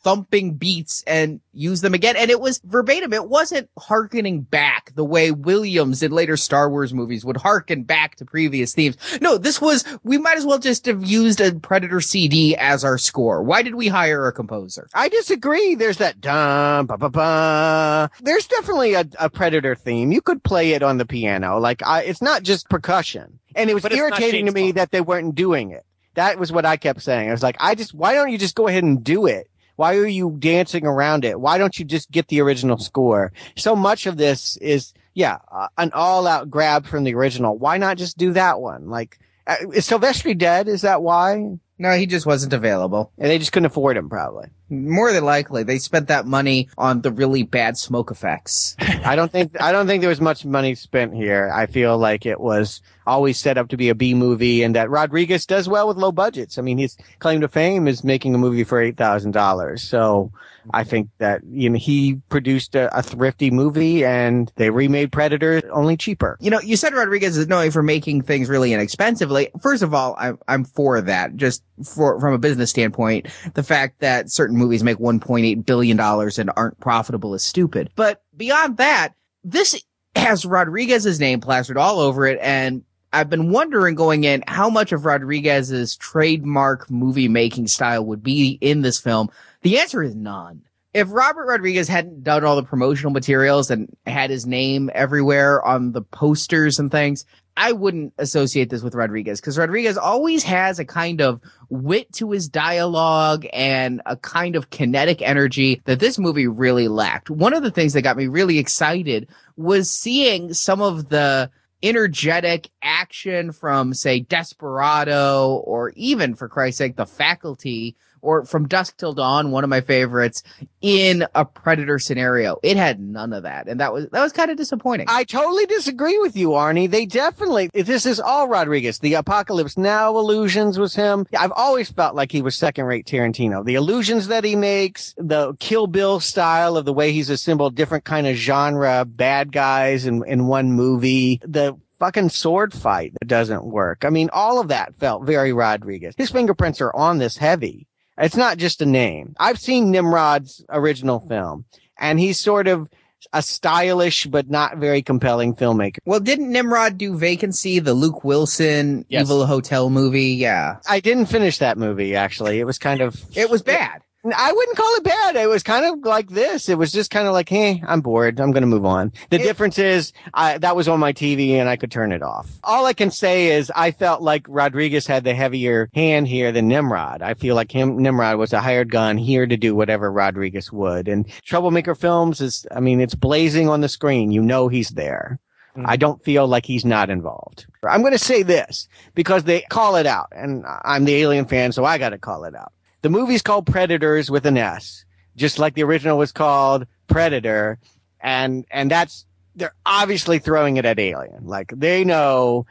[0.03, 2.17] thumping beats and use them again.
[2.17, 3.13] And it was verbatim.
[3.13, 8.17] It wasn't harkening back the way Williams in later Star Wars movies would harken back
[8.17, 8.97] to previous themes.
[9.21, 12.99] No, this was, we might as well just have used a Predator CD as our
[12.99, 13.43] score.
[13.43, 14.89] Why did we hire a composer?
[14.95, 15.75] I disagree.
[15.75, 18.11] There's that dun ba ba ba.
[18.21, 20.13] There's definitely a, a Predator theme.
[20.13, 21.59] You could play it on the piano.
[21.59, 23.39] Like I, it's not just percussion.
[23.55, 25.85] And it was But irritating to me that they weren't doing it.
[26.15, 27.29] That was what I kept saying.
[27.29, 29.49] I was like, I just, why don't you just go ahead and do it?
[29.81, 31.41] Why are you dancing around it?
[31.41, 33.33] Why don't you just get the original score?
[33.57, 37.57] So much of this is, yeah, uh, an all out grab from the original.
[37.57, 38.91] Why not just do that one?
[38.91, 40.69] Like, uh, is Silvestri dead?
[40.69, 41.57] Is that why?
[41.79, 43.11] No, he just wasn't available.
[43.17, 44.49] And they just couldn't afford him, probably.
[44.71, 48.77] More than likely, they spent that money on the really bad smoke effects.
[48.81, 51.51] I don't think I don't think there was much money spent here.
[51.53, 54.91] I feel like it was always set up to be a B movie, and that
[54.91, 56.59] Rodriguez does well with low budgets.
[56.59, 59.83] I mean, his claim to fame is making a movie for eight thousand dollars.
[59.83, 60.33] So
[60.73, 65.63] I think that you know he produced a, a thrifty movie, and they remade Predator
[65.73, 66.37] only cheaper.
[66.41, 69.51] You know, you said Rodriguez is known for making things really inexpensively.
[69.61, 71.37] First of all, I'm, I'm for that.
[71.37, 76.51] Just for, from a business standpoint, the fact that certain movies make $1.8 billion and
[76.57, 77.91] aren't profitable is stupid.
[77.97, 79.83] But beyond that, this
[80.15, 82.39] has Rodriguez's name plastered all over it.
[82.41, 88.23] And I've been wondering going in how much of Rodriguez's trademark movie making style would
[88.23, 89.31] be in this film.
[89.63, 90.63] The answer is none.
[90.93, 95.93] If Robert Rodriguez hadn't done all the promotional materials and had his name everywhere on
[95.93, 97.25] the posters and things,
[97.61, 102.31] I wouldn't associate this with Rodriguez because Rodriguez always has a kind of wit to
[102.31, 107.29] his dialogue and a kind of kinetic energy that this movie really lacked.
[107.29, 111.51] One of the things that got me really excited was seeing some of the
[111.83, 118.97] energetic action from say Desperado or even for Christ's sake the faculty or from Dusk
[118.97, 120.43] Till Dawn, one of my favorites,
[120.81, 122.59] in a Predator scenario.
[122.63, 123.69] It had none of that.
[123.69, 125.07] And that was, that was kind of disappointing.
[125.09, 126.91] I totally disagree with you, Arnie.
[126.91, 128.99] They definitely, this is all Rodriguez.
[128.99, 131.27] The Apocalypse Now illusions was him.
[131.39, 133.65] I've always felt like he was second rate Tarantino.
[133.65, 138.05] The illusions that he makes, the Kill Bill style of the way he's assembled different
[138.05, 143.65] kind of genre bad guys in, in one movie, the fucking sword fight that doesn't
[143.65, 144.05] work.
[144.05, 146.15] I mean, all of that felt very Rodriguez.
[146.17, 147.87] His fingerprints are on this heavy.
[148.21, 149.35] It's not just a name.
[149.41, 151.65] I've seen Nimrod's original film
[151.99, 152.89] and he's sort of
[153.33, 155.99] a stylish but not very compelling filmmaker.
[156.07, 159.23] well, didn't Nimrod do Vacancy, the Luke Wilson Yes.
[159.27, 160.33] Evil Hotel movie?
[160.35, 160.77] Yeah.
[160.89, 162.61] I didn't finish that movie actually.
[162.61, 164.03] It was kind of It was bad.
[164.23, 165.37] I wouldn't call it bad.
[165.37, 166.69] It was kind of like this.
[166.69, 168.39] It was just kind of like, hey, I'm bored.
[168.39, 169.13] I'm going to move on.
[169.31, 172.23] The It- difference is I, that was on my TV and I could turn it
[172.23, 172.51] off.
[172.63, 176.69] All I can say is I felt like Rodriguez had the heavier hand here than
[176.69, 177.23] Nimrod.
[177.23, 181.09] I feel like him, Nimrod was a hired gun here to do whatever Rodriguez would.
[181.09, 184.31] And Troublemaker Films is, I mean, it's blazing on the screen.
[184.33, 185.39] You know he's there.
[185.77, 185.87] Mm-hmm.
[185.89, 187.65] I don't feel like he's not involved.
[187.89, 191.73] I'm going to say this because they call it out and I'm the alien fan,
[191.73, 192.73] so I got to call it out.
[193.03, 195.05] The movie's called Predators with an S,
[195.37, 197.79] just like the original was called Predator.
[198.21, 201.47] And, and that's, they're obviously throwing it at Alien.
[201.47, 202.67] Like they know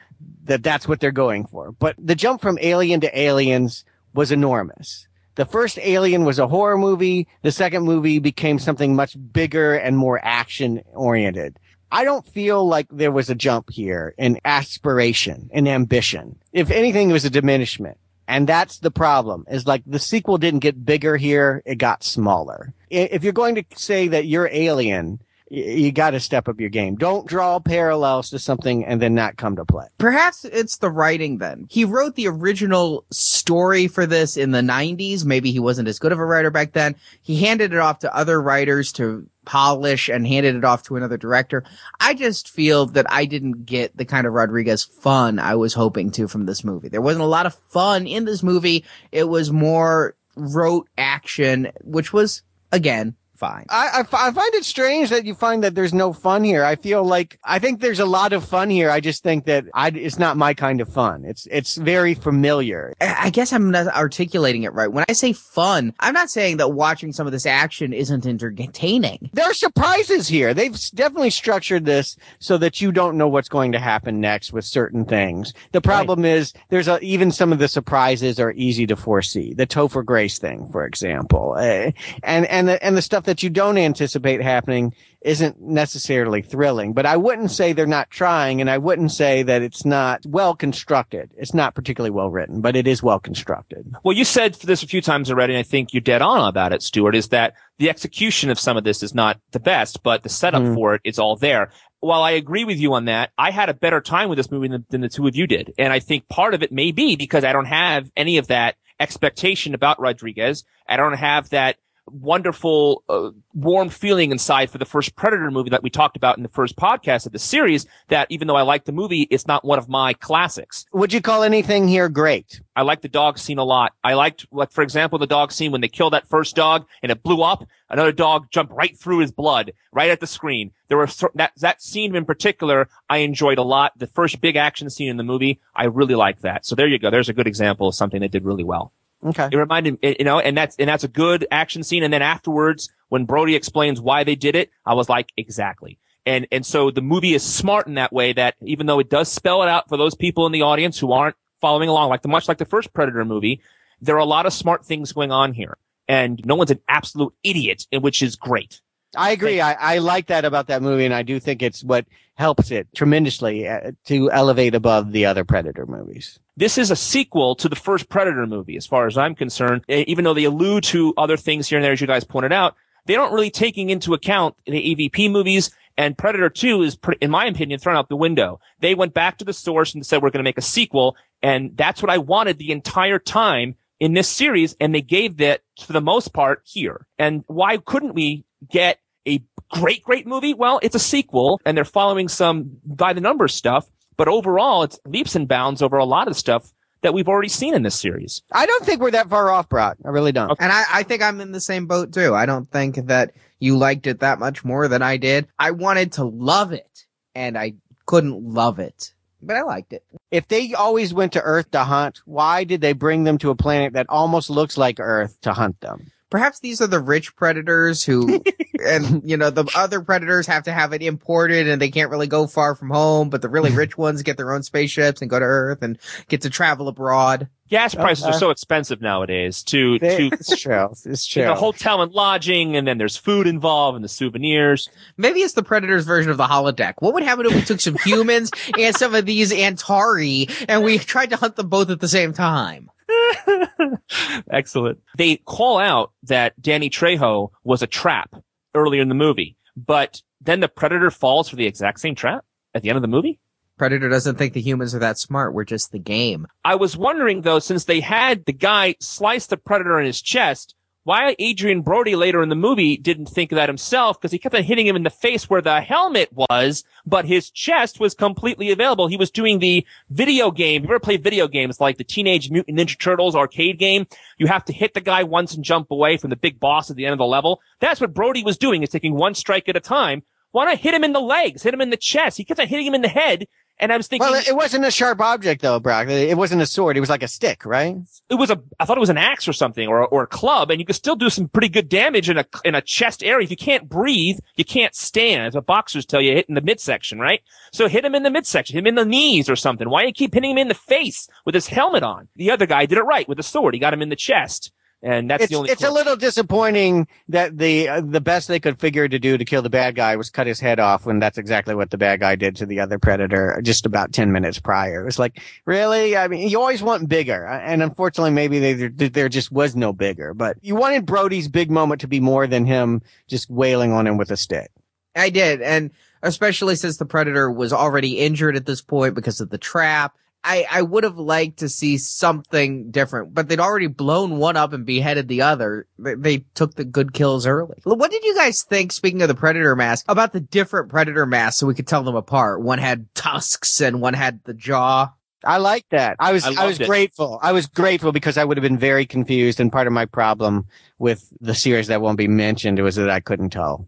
[0.46, 1.72] that that's what they're going for.
[1.72, 5.08] But the jump from Alien to Aliens was enormous.
[5.36, 7.28] The first Alien was a horror movie.
[7.44, 11.58] The second movie became something much bigger and more action oriented.
[11.92, 16.40] I don't feel like there was a jump here in aspiration and ambition.
[16.54, 17.98] If anything, it was a diminishment.
[18.30, 21.64] And that's the problem is like the sequel didn't get bigger here.
[21.66, 22.74] It got smaller.
[22.92, 25.20] If you're going to say that you're alien,
[25.50, 26.96] you got to step up your game.
[26.96, 29.88] Don't draw parallels to something and then not come to play.
[29.98, 31.66] Perhaps it's the writing then.
[31.72, 35.26] He wrote the original story for this in the 90s.
[35.26, 36.96] Maybe he wasn't as good of a writer back then.
[37.24, 41.18] He handed it off to other writers to polish and handed it off to another
[41.18, 41.64] director.
[42.00, 46.12] I just feel that I didn't get the kind of Rodriguez fun I was hoping
[46.12, 46.88] to from this movie.
[46.88, 48.86] There wasn't a lot of fun in this movie.
[49.12, 53.66] It was more rote action, which was, again, fine.
[53.70, 56.64] I, I I find it strange that you find that there's no fun here.
[56.64, 58.92] I feel like I think there's a lot of fun here.
[58.92, 61.24] I just think that I, it's not my kind of fun.
[61.26, 62.94] It's it's very familiar.
[63.00, 64.92] I guess I'm not articulating it right.
[64.92, 69.30] When I say fun, I'm not saying that watching some of this action isn't entertaining.
[69.34, 70.54] There are surprises here.
[70.54, 74.66] They've definitely structured this so that you don't know what's going to happen next with
[74.66, 75.54] certain things.
[75.72, 79.54] The problem is there's a, even some of the surprises are easy to foresee.
[79.54, 81.92] The Topher Grace thing, for example, uh,
[82.24, 86.94] and and the, and the stuff that you don't anticipate happening isn't necessarily thrilling.
[86.94, 90.56] But I wouldn't say they're not trying, and I wouldn't say that it's not well
[90.56, 91.32] constructed.
[91.38, 93.94] It's not particularly well written, but it is well constructed.
[94.04, 96.74] Well, you said this a few times already, and I think you're dead on about
[96.74, 100.24] it, Stuart, is that the execution of some of this is not the best, but
[100.24, 100.74] the setup Mm.
[100.76, 101.72] for it is all there.
[102.02, 104.70] While I agree with you on that, I had a better time with this movie
[104.70, 105.74] than, than the two of you did.
[105.78, 108.76] And I think part of it may be because I don't have any of that
[109.02, 110.64] expectation about Rodriguez.
[110.88, 111.76] I don't have that
[112.12, 116.44] wonderful, uh, warm feeling inside for the first Predator movie that we talked about in
[116.44, 119.66] the first podcast of the series that even though I like the movie, it's not
[119.66, 120.86] one of my classics.
[120.94, 122.62] Would you call anything here great?
[122.76, 123.94] I liked the dog scene a lot.
[124.04, 127.12] I liked, like, for example, the dog scene when they killed that first dog and
[127.12, 127.66] it blew up.
[127.90, 130.72] Another dog jumped right through his blood, right at the screen.
[130.88, 133.98] There were that that scene in particular I enjoyed a lot.
[133.98, 136.66] The first big action scene in the movie, I really liked that.
[136.66, 137.10] So there you go.
[137.10, 138.94] There's a good example of something that did really well.
[139.26, 139.50] Okay.
[139.52, 142.04] It reminded me, you know, and that's and that's a good action scene.
[142.04, 146.00] And then afterwards, when Brody explains why they did it, I was like, exactly.
[146.26, 149.32] And and so the movie is smart in that way that even though it does
[149.32, 152.28] spell it out for those people in the audience who aren't following along, like the
[152.28, 153.62] much like the first Predator movie,
[154.02, 157.34] there are a lot of smart things going on here, and no one's an absolute
[157.44, 158.82] idiot, which is great.
[159.16, 159.60] I agree.
[159.60, 162.06] I, I like that about that movie, and I do think it's what
[162.36, 166.40] helps it tremendously uh, to elevate above the other Predator movies.
[166.56, 169.84] This is a sequel to the first Predator movie, as far as I'm concerned.
[169.88, 172.76] Even though they allude to other things here and there, as you guys pointed out,
[173.06, 175.72] they don't really taking into account the AVP movies.
[175.98, 178.60] And Predator 2 is, in my opinion, thrown out the window.
[178.80, 181.18] They went back to the source and said, we're going to make a sequel.
[181.42, 184.78] And that's what I wanted the entire time in this series.
[184.80, 187.06] And they gave that, for the most part, here.
[187.18, 189.42] And why couldn't we get a
[189.72, 190.54] great, great movie?
[190.54, 193.90] Well, it's a sequel and they're following some by the numbers stuff.
[194.18, 197.74] But overall, it's leaps and bounds over a lot of stuff that we've already seen
[197.74, 198.42] in this series.
[198.52, 199.98] I don't think we're that far off, Brock.
[200.06, 200.52] I really don't.
[200.60, 202.36] And I, I think I'm in the same boat too.
[202.36, 205.48] I don't think that you liked it that much more than I did.
[205.58, 207.06] I wanted to love it
[207.36, 210.04] and I couldn't love it, but I liked it.
[210.32, 213.56] If they always went to Earth to hunt, why did they bring them to a
[213.56, 216.12] planet that almost looks like Earth to hunt them?
[216.30, 218.44] Perhaps these are the rich predators who,
[218.86, 222.28] and you know, the other predators have to have it imported and they can't really
[222.28, 225.40] go far from home, but the really rich ones get their own spaceships and go
[225.40, 227.50] to Earth and get to travel abroad.
[227.70, 228.04] Gas uh-huh.
[228.04, 230.90] prices are so expensive nowadays to, They- to it's true.
[231.06, 231.44] It's true.
[231.44, 234.90] the hotel and lodging, and then there's food involved and the souvenirs.
[235.18, 236.96] Maybe it's the Predators version of the holodeck.
[237.00, 240.98] What would happen if we took some humans and some of these Antari and we
[240.98, 242.90] tried to hunt them both at the same time?
[244.52, 245.00] Excellent.
[245.18, 248.36] They call out that Danny Trejo was a trap
[248.76, 252.82] earlier in the movie, but then the predator falls for the exact same trap at
[252.82, 253.40] the end of the movie.
[253.78, 255.54] Predator doesn't think the humans are that smart.
[255.54, 256.48] We're just the game.
[256.66, 260.76] I was wondering though, since they had the guy slice the predator in his chest,
[261.10, 264.54] why Adrien Brody later in the movie didn't think of that himself because he kept
[264.54, 268.70] on hitting him in the face where the helmet was, but his chest was completely
[268.70, 269.08] available.
[269.08, 270.84] He was doing the video game.
[270.84, 274.06] You ever play video games like the Teenage Mutant Ninja Turtles arcade game?
[274.38, 276.96] You have to hit the guy once and jump away from the big boss at
[276.96, 277.60] the end of the level.
[277.80, 280.22] That's what Brody was doing, is taking one strike at a time.
[280.52, 282.38] Why not hit him in the legs, hit him in the chest?
[282.38, 283.48] He kept on hitting him in the head.
[283.80, 286.10] And I was thinking, well, it, wasn't a sharp object though, Brock.
[286.10, 286.98] It wasn't a sword.
[286.98, 287.96] It was like a stick, right?
[288.30, 290.70] it was a I thought it was an axe or something or or a club,
[290.70, 293.44] and you could still do some pretty good damage in a in a chest area.
[293.44, 295.48] If you can't breathe, you can't stand.
[295.48, 297.42] As what boxers tell you, hit in the midsection, right?
[297.72, 299.90] So hit him in the midsection, hit him in the knees or something.
[299.90, 302.28] Why do you keep hitting him in the face with his helmet on?
[302.36, 303.74] The other guy did it right with a sword.
[303.74, 304.72] He got him in the chest,
[305.02, 305.70] and that's It's the only.
[305.72, 309.46] it's a little disappointing that the uh, the best they could figure to do to
[309.46, 312.20] kill the bad guy was cut his head off when that's exactly what the bad
[312.20, 315.02] guy did to the other predator just about 10 minutes prior.
[315.02, 316.18] It was like, really?
[316.18, 317.48] I mean, you always want bigger.
[317.48, 321.48] Uh, And unfortunately, maybe they, there, there just was no bigger, but you wanted Brody's
[321.48, 324.70] big moment to be more than him just wailing on him with a stick.
[325.16, 325.92] I did, and
[326.22, 330.16] especially since the predator was already injured at this point because of the trap.
[330.44, 334.72] I, I would have liked to see something different, but they'd already blown one up
[334.72, 335.86] and beheaded the other.
[335.98, 337.78] They, they took the good kills early.
[337.84, 341.60] What did you guys think, speaking of the predator mask, about the different predator masks
[341.60, 342.62] so we could tell them apart?
[342.62, 345.12] One had tusks and one had the jaw.
[345.44, 346.16] I like that.
[346.20, 346.88] I was I I, was it.
[346.88, 347.40] grateful.
[347.42, 349.60] I was grateful because I would have been very confused.
[349.60, 350.68] And part of my problem
[351.00, 353.88] with the series that won't be mentioned was that I couldn't tell.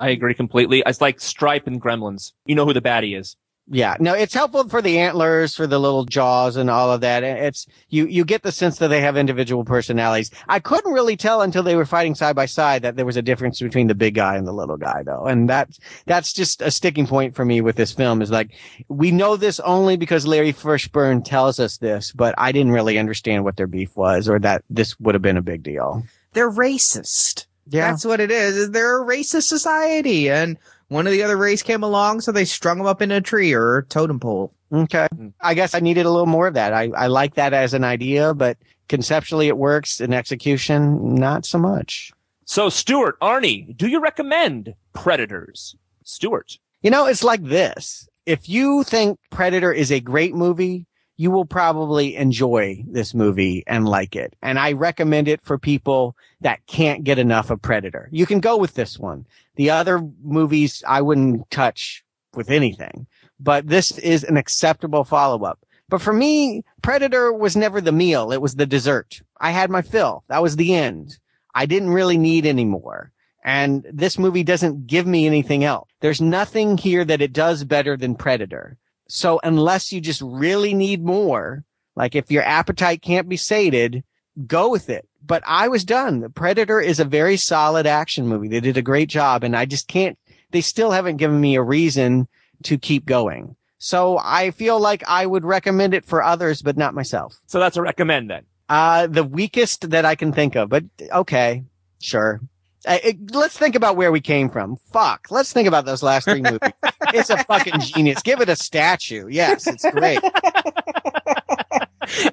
[0.00, 0.82] I agree completely.
[0.86, 2.32] It's like Stripe and Gremlins.
[2.46, 3.36] You know who the baddie is.
[3.70, 7.22] Yeah, no, it's helpful for the antlers, for the little jaws and all of that.
[7.22, 10.30] It's, you, you get the sense that they have individual personalities.
[10.48, 13.22] I couldn't really tell until they were fighting side by side that there was a
[13.22, 15.26] difference between the big guy and the little guy though.
[15.26, 18.52] And that's, that's just a sticking point for me with this film is like,
[18.88, 23.44] we know this only because Larry Fishburne tells us this, but I didn't really understand
[23.44, 26.04] what their beef was or that this would have been a big deal.
[26.32, 27.44] They're racist.
[27.68, 27.90] Yeah.
[27.90, 28.56] That's what it is.
[28.56, 30.56] is They're a racist society and
[30.88, 33.52] one of the other race came along, so they strung them up in a tree
[33.52, 34.52] or a totem pole.
[34.72, 35.06] Okay.
[35.40, 36.72] I guess I needed a little more of that.
[36.72, 38.58] I, I like that as an idea, but
[38.88, 40.00] conceptually it works.
[40.00, 42.12] In execution, not so much.
[42.44, 45.76] So, Stuart, Arnie, do you recommend Predators?
[46.04, 46.58] Stuart.
[46.82, 48.08] You know, it's like this.
[48.24, 50.86] If you think Predator is a great movie,
[51.18, 54.34] you will probably enjoy this movie and like it.
[54.40, 58.08] And I recommend it for people that can't get enough of Predator.
[58.12, 59.26] You can go with this one.
[59.56, 62.04] The other movies I wouldn't touch
[62.34, 63.08] with anything,
[63.40, 65.58] but this is an acceptable follow up.
[65.88, 68.30] But for me, Predator was never the meal.
[68.30, 69.20] It was the dessert.
[69.40, 70.22] I had my fill.
[70.28, 71.18] That was the end.
[71.52, 73.10] I didn't really need any more.
[73.42, 75.88] And this movie doesn't give me anything else.
[76.00, 78.76] There's nothing here that it does better than Predator.
[79.08, 81.64] So unless you just really need more,
[81.96, 84.04] like if your appetite can't be sated,
[84.46, 85.08] go with it.
[85.24, 86.20] But I was done.
[86.20, 88.48] The Predator is a very solid action movie.
[88.48, 90.18] They did a great job and I just can't,
[90.50, 92.28] they still haven't given me a reason
[92.64, 93.56] to keep going.
[93.78, 97.36] So I feel like I would recommend it for others, but not myself.
[97.46, 98.44] So that's a recommend then.
[98.68, 101.64] Uh, the weakest that I can think of, but okay,
[102.00, 102.40] sure.
[102.88, 104.76] Uh, it- let's think about where we came from.
[104.92, 105.28] Fuck.
[105.30, 106.72] Let's think about those last three movies.
[107.14, 108.22] it's a fucking genius.
[108.22, 109.28] Give it a statue.
[109.28, 110.20] Yes, it's great.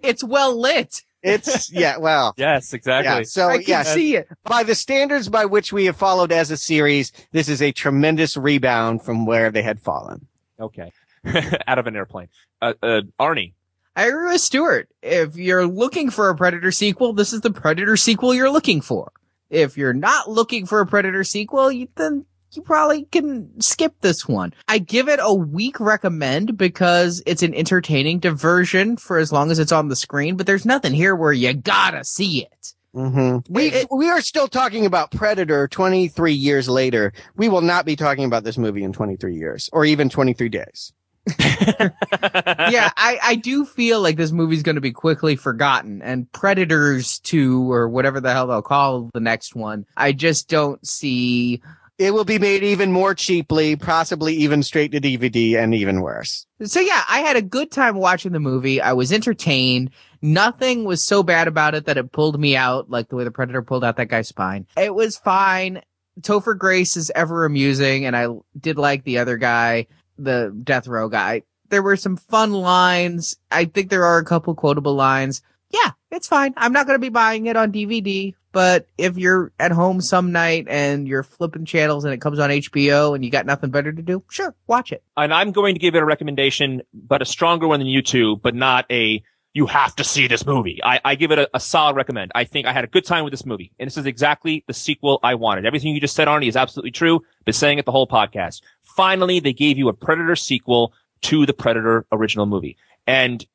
[0.01, 1.01] It's well lit.
[1.21, 2.33] It's, yeah, well.
[2.37, 3.13] Yes, exactly.
[3.13, 4.27] Yeah, so I can yeah, see it.
[4.43, 8.37] by the standards by which we have followed as a series, this is a tremendous
[8.37, 10.27] rebound from where they had fallen.
[10.59, 10.91] Okay.
[11.67, 12.29] Out of an airplane.
[12.61, 13.53] Uh, uh, Arnie.
[13.95, 14.89] I agree with Stuart.
[15.01, 19.11] If you're looking for a Predator sequel, this is the Predator sequel you're looking for.
[19.49, 24.27] If you're not looking for a Predator sequel, you, then you probably can skip this
[24.27, 24.53] one.
[24.67, 29.59] I give it a weak recommend because it's an entertaining diversion for as long as
[29.59, 32.73] it's on the screen, but there's nothing here where you gotta see it.
[32.95, 33.53] Mm-hmm.
[33.53, 37.11] We It- we are still talking about Predator 23 years later.
[37.35, 40.93] We will not be talking about this movie in 23 years or even 23 days.
[41.39, 47.19] yeah, I, I do feel like this movie's going to be quickly forgotten and Predators
[47.19, 49.85] 2 or whatever the hell they'll call the next one.
[49.97, 51.61] I just don't see.
[51.97, 56.45] It will be made even more cheaply, possibly even straight to DVD and even worse.
[56.63, 58.81] So yeah, I had a good time watching the movie.
[58.81, 59.91] I was entertained.
[60.21, 63.31] Nothing was so bad about it that it pulled me out like the way the
[63.31, 64.67] Predator pulled out that guy's spine.
[64.77, 65.81] It was fine.
[66.21, 68.27] Topher Grace is ever amusing and I
[68.59, 69.87] did like the other guy,
[70.17, 71.43] the death row guy.
[71.69, 73.35] There were some fun lines.
[73.51, 75.41] I think there are a couple quotable lines.
[75.71, 76.53] Yeah, it's fine.
[76.57, 80.31] I'm not going to be buying it on DVD, but if you're at home some
[80.31, 83.91] night and you're flipping channels and it comes on HBO and you got nothing better
[83.91, 85.03] to do, sure, watch it.
[85.17, 88.37] and I'm going to give it a recommendation, but a stronger one than you two,
[88.37, 89.23] but not a
[89.55, 90.81] you have to see this movie.
[90.83, 92.33] I, I give it a, a solid recommend.
[92.35, 94.73] I think I had a good time with this movie, and this is exactly the
[94.73, 95.65] sequel I wanted.
[95.65, 97.21] Everything you just said, Arnie, is absolutely true.
[97.45, 98.61] Been saying it the whole podcast.
[98.95, 102.77] Finally, they gave you a Predator sequel to the Predator original movie,
[103.07, 103.45] and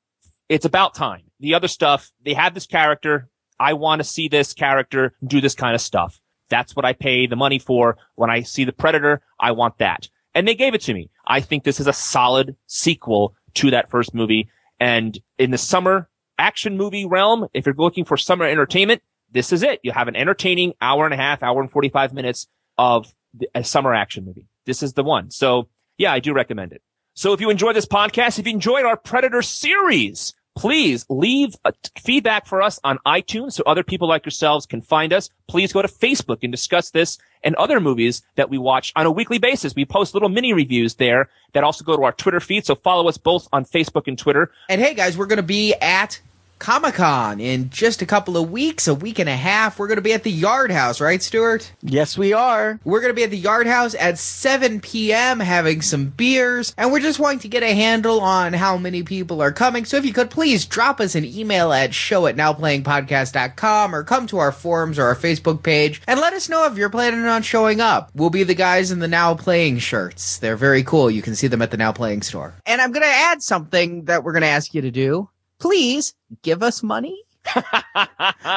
[0.48, 1.22] it's about time.
[1.38, 3.28] The other stuff, they have this character.
[3.58, 6.20] I want to see this character do this kind of stuff.
[6.48, 7.96] That's what I pay the money for.
[8.16, 10.08] When I see the Predator, I want that.
[10.34, 11.10] And they gave it to me.
[11.26, 14.50] I think this is a solid sequel to that first movie.
[14.78, 19.62] And in the summer action movie realm, if you're looking for summer entertainment, this is
[19.62, 19.80] it.
[19.82, 23.14] You have an entertaining hour and a half, hour and 45 minutes of
[23.54, 24.48] a summer action movie.
[24.70, 25.32] This is the one.
[25.32, 25.66] So
[25.98, 26.80] yeah, I do recommend it.
[27.14, 31.56] So if you enjoy this podcast, if you enjoyed our Predator series, please leave
[31.98, 35.28] feedback for us on iTunes so other people like yourselves can find us.
[35.48, 39.10] Please go to Facebook and discuss this and other movies that we watch on a
[39.10, 39.74] weekly basis.
[39.74, 42.64] We post little mini reviews there that also go to our Twitter feed.
[42.64, 44.52] So follow us both on Facebook and Twitter.
[44.68, 46.20] And hey guys, we're going to be at
[46.60, 49.78] Comic Con in just a couple of weeks, a week and a half.
[49.78, 51.72] We're going to be at the Yard House, right, Stuart?
[51.80, 52.78] Yes, we are.
[52.84, 55.40] We're going to be at the Yard House at 7 p.m.
[55.40, 59.40] having some beers, and we're just wanting to get a handle on how many people
[59.40, 59.86] are coming.
[59.86, 64.26] So if you could please drop us an email at show at nowplayingpodcast.com or come
[64.26, 67.40] to our forums or our Facebook page and let us know if you're planning on
[67.42, 68.10] showing up.
[68.14, 70.38] We'll be the guys in the Now Playing shirts.
[70.38, 71.10] They're very cool.
[71.10, 72.54] You can see them at the Now Playing store.
[72.66, 75.30] And I'm going to add something that we're going to ask you to do.
[75.60, 77.22] Please give us money.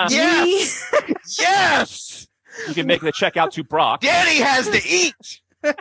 [0.09, 0.93] Yes!
[1.39, 2.27] yes!
[2.67, 4.01] You can make the check out to Brock.
[4.01, 5.41] Daddy has to eat!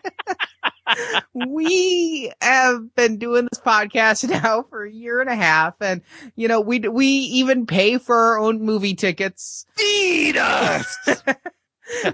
[1.35, 6.03] we have been doing this podcast now for a year and a half and
[6.37, 10.97] you know we we even pay for our own movie tickets Feed us!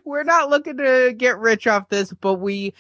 [0.04, 2.72] we're not looking to get rich off this but we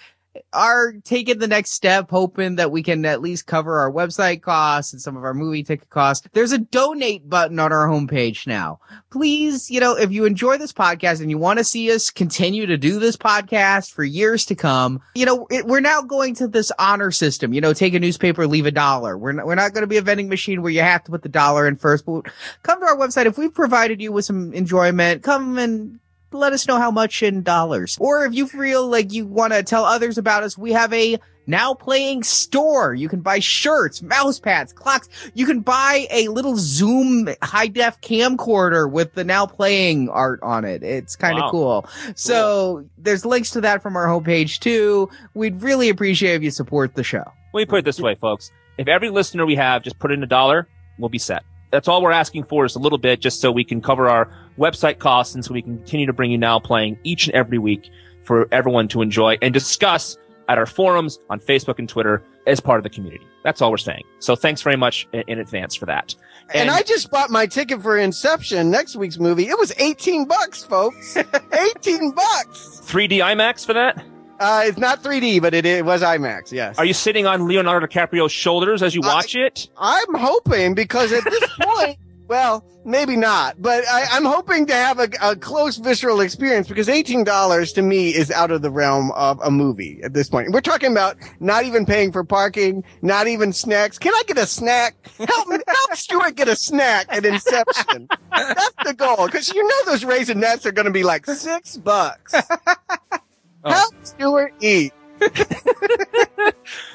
[0.52, 4.92] are taking the next step hoping that we can at least cover our website costs
[4.92, 6.26] and some of our movie ticket costs.
[6.32, 8.80] There's a donate button on our homepage now.
[9.10, 12.66] Please you know if you enjoy this podcast and you want to see us continue
[12.66, 16.48] to do this podcast for years to come you know it, we're now going to
[16.48, 17.52] this honor system.
[17.52, 19.16] You know take a newspaper leave a dollar.
[19.16, 21.22] We're not, we're not going to be a vending machine where you have to put
[21.22, 22.26] the dollar in first but
[22.62, 23.26] come to our website.
[23.26, 26.00] If we've provided you with some enjoyment come and
[26.32, 27.96] let us know how much in dollars.
[28.00, 31.18] Or if you feel like you want to tell others about us, we have a
[31.46, 32.92] now playing store.
[32.92, 35.08] You can buy shirts, mouse pads, clocks.
[35.34, 40.66] You can buy a little Zoom high def camcorder with the now playing art on
[40.66, 40.82] it.
[40.82, 41.50] It's kind of Wow.
[41.50, 41.86] cool.
[42.16, 45.08] So there's links to that from our homepage too.
[45.34, 47.24] We'd really appreciate if you support the show.
[47.54, 48.50] Let me put it this way, folks.
[48.76, 50.68] If every listener we have just put in a dollar,
[50.98, 51.42] we'll be set.
[51.70, 54.30] That's all we're asking for is a little bit just so we can cover our
[54.58, 57.58] website costs and so we can continue to bring you now playing each and every
[57.58, 57.90] week
[58.24, 60.16] for everyone to enjoy and discuss
[60.48, 63.24] at our forums on Facebook and Twitter as part of the community.
[63.44, 64.04] That's all we're saying.
[64.18, 66.14] So thanks very much in, in advance for that.
[66.54, 69.48] And I just bought my ticket for Inception, next week's movie.
[69.48, 71.16] It was 18 bucks, folks.
[71.76, 72.80] 18 bucks.
[72.86, 74.02] 3D IMAX for that?
[74.38, 76.78] Uh, it's not 3D, but it, it was IMAX, yes.
[76.78, 79.68] Are you sitting on Leonardo DiCaprio's shoulders as you I- watch it?
[79.76, 84.98] I'm hoping because at this point, well, maybe not, but I, I'm hoping to have
[85.00, 89.40] a, a close visceral experience because $18 to me is out of the realm of
[89.42, 90.52] a movie at this point.
[90.52, 93.98] We're talking about not even paying for parking, not even snacks.
[93.98, 94.94] Can I get a snack?
[95.16, 98.08] Help me, help Stuart get a snack at Inception.
[98.30, 102.34] That's the goal because you know those raisinets are going to be like six bucks.
[103.68, 103.72] Oh.
[103.72, 104.92] Help Stuart eat.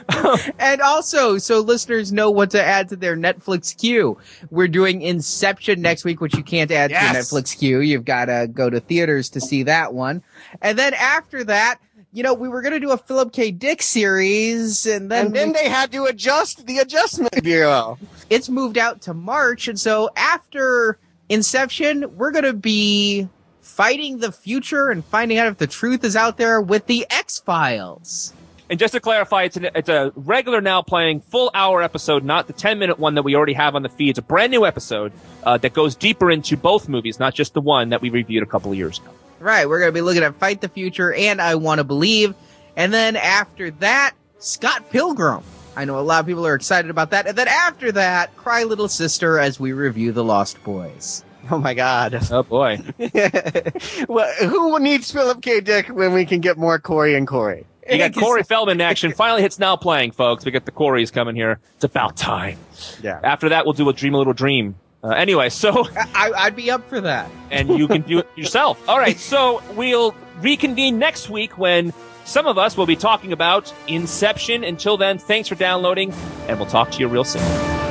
[0.10, 0.38] Oh.
[0.60, 4.18] And also, so listeners know what to add to their Netflix queue.
[4.52, 7.80] We're doing Inception next week, which you can't add to your Netflix queue.
[7.80, 10.22] You've got to go to theaters to see that one.
[10.62, 11.80] And then after that,
[12.12, 13.50] you know, we were going to do a Philip K.
[13.52, 17.98] Dick series, and then, And then we- they had to adjust the adjustment bureau.
[18.30, 19.68] it's moved out to March.
[19.70, 21.00] And so after
[21.30, 23.30] Inception, we're going to be
[23.74, 27.40] fighting the future and finding out if the truth is out there with the X
[27.40, 28.32] Files.
[28.70, 32.48] And just to clarify, it's, an, it's a regular now playing full hour episode, not
[32.48, 34.12] the 10 minute one that we already have on the feed.
[34.12, 35.12] It's a brand new episode
[35.44, 38.46] uh, that goes deeper into both movies, not just the one that we reviewed a
[38.46, 39.10] couple of years ago.
[39.40, 42.36] Right, we're going to be looking at Fight the Future and I Want to Believe.
[42.78, 45.44] And then after that, Scott Pilgrim.
[45.76, 47.26] I know a lot of people are excited about that.
[47.26, 51.24] And then after that, Cry Little Sister as we review The Lost Boys.
[51.52, 52.18] Oh my God.
[52.32, 52.80] Oh boy.
[54.08, 55.60] well, who needs Philip K.
[55.60, 57.66] Dick when we can get more Corey and Corey?
[57.90, 59.12] You got Corey Feldman in action.
[59.16, 60.46] Finally hits now playing, folks.
[60.46, 61.60] We got the Corey's coming here.
[61.76, 62.58] It's about time.
[63.02, 63.20] Yeah.
[63.24, 64.76] After that, we'll do a Dream a Little Dream.
[65.04, 65.86] Uh, anyway, so,
[66.16, 67.30] I, I'd be up for that.
[67.52, 68.88] and you can do it yourself.
[68.88, 71.92] All right, so we'll reconvene next week when
[72.24, 74.64] some of us will be talking about Inception.
[74.64, 76.14] Until then, thanks for downloading,
[76.48, 77.83] and we'll talk to you real soon.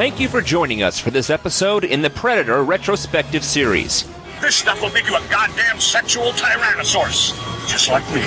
[0.00, 4.08] Thank you for joining us for this episode in the Predator Retrospective Series.
[4.40, 7.68] This stuff will make you a goddamn sexual tyrannosaurus.
[7.68, 8.22] Just like me.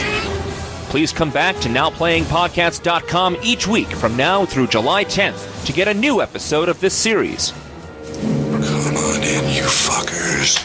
[0.91, 5.93] Please come back to NowPlayingPodcast.com each week from now through July 10th to get a
[5.95, 7.53] new episode of this series.
[8.21, 10.62] Come on in, you fuckers.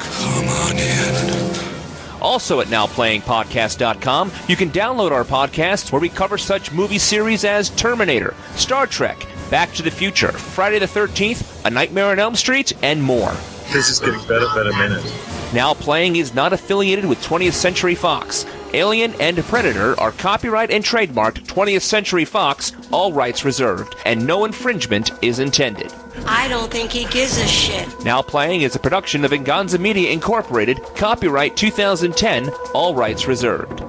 [0.00, 2.22] Come on in.
[2.22, 7.68] Also at NowPlayingPodcast.com, you can download our podcasts where we cover such movie series as
[7.68, 12.72] Terminator, Star Trek, Back to the Future, Friday the 13th, A Nightmare on Elm Street,
[12.82, 13.32] and more.
[13.72, 15.04] This is getting better by the minute.
[15.52, 18.46] Now Playing is not affiliated with 20th Century Fox.
[18.72, 24.46] Alien and Predator are copyright and trademarked 20th Century Fox, all rights reserved, and no
[24.46, 25.92] infringement is intended.
[26.26, 27.86] I don't think he gives a shit.
[28.04, 33.82] Now Playing is a production of Inganza Media Incorporated, copyright 2010, all rights reserved.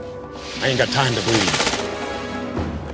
[0.62, 1.75] I ain't got time to bleed.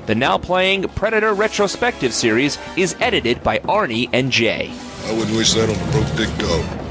[0.08, 4.74] The now playing Predator retrospective series is edited by Arnie and Jay.
[5.06, 6.82] I wouldn't wish that on a broke dick dog.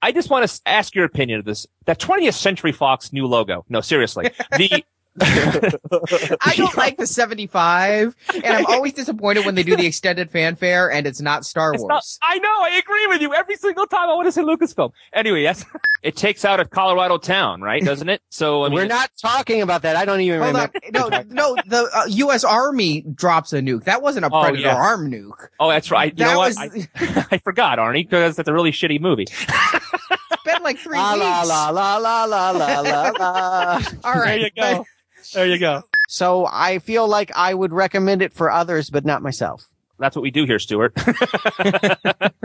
[0.00, 1.66] I just want to ask your opinion of this.
[1.84, 3.64] That 20th Century Fox new logo.
[3.68, 4.30] No, seriously.
[4.56, 4.84] The
[6.40, 10.90] I don't like the 75, and I'm always disappointed when they do the extended fanfare
[10.90, 11.88] and it's not Star It's Wars.
[11.88, 14.92] not, I know, I agree with you every single time I want to say Lucasfilm.
[15.12, 15.64] Anyway, yes.
[16.00, 17.84] It takes out a Colorado town, right?
[17.84, 18.22] Doesn't it?
[18.30, 19.96] So, I mean, We're not talking about that.
[19.96, 20.70] I don't even Hold on.
[20.92, 21.24] remember.
[21.34, 22.44] No, no, the uh, U.S.
[22.44, 23.82] Army drops a nuke.
[23.82, 24.76] That wasn't a Oh, Predator yeah.
[24.76, 25.48] arm nuke.
[25.58, 26.12] Oh, that's right.
[26.16, 26.54] You That know what?
[26.56, 29.26] was- I, I forgot, Arnie, because that's a really shitty movie.
[29.28, 31.48] It's been like three La la weeks.
[31.48, 33.80] la la la la la la la.
[34.04, 34.24] All right.
[34.24, 34.84] There you go.
[35.32, 35.82] There you go.
[36.08, 39.68] So I feel like I would recommend it for others, but not myself.
[39.98, 40.94] That's what we do here, Stuart.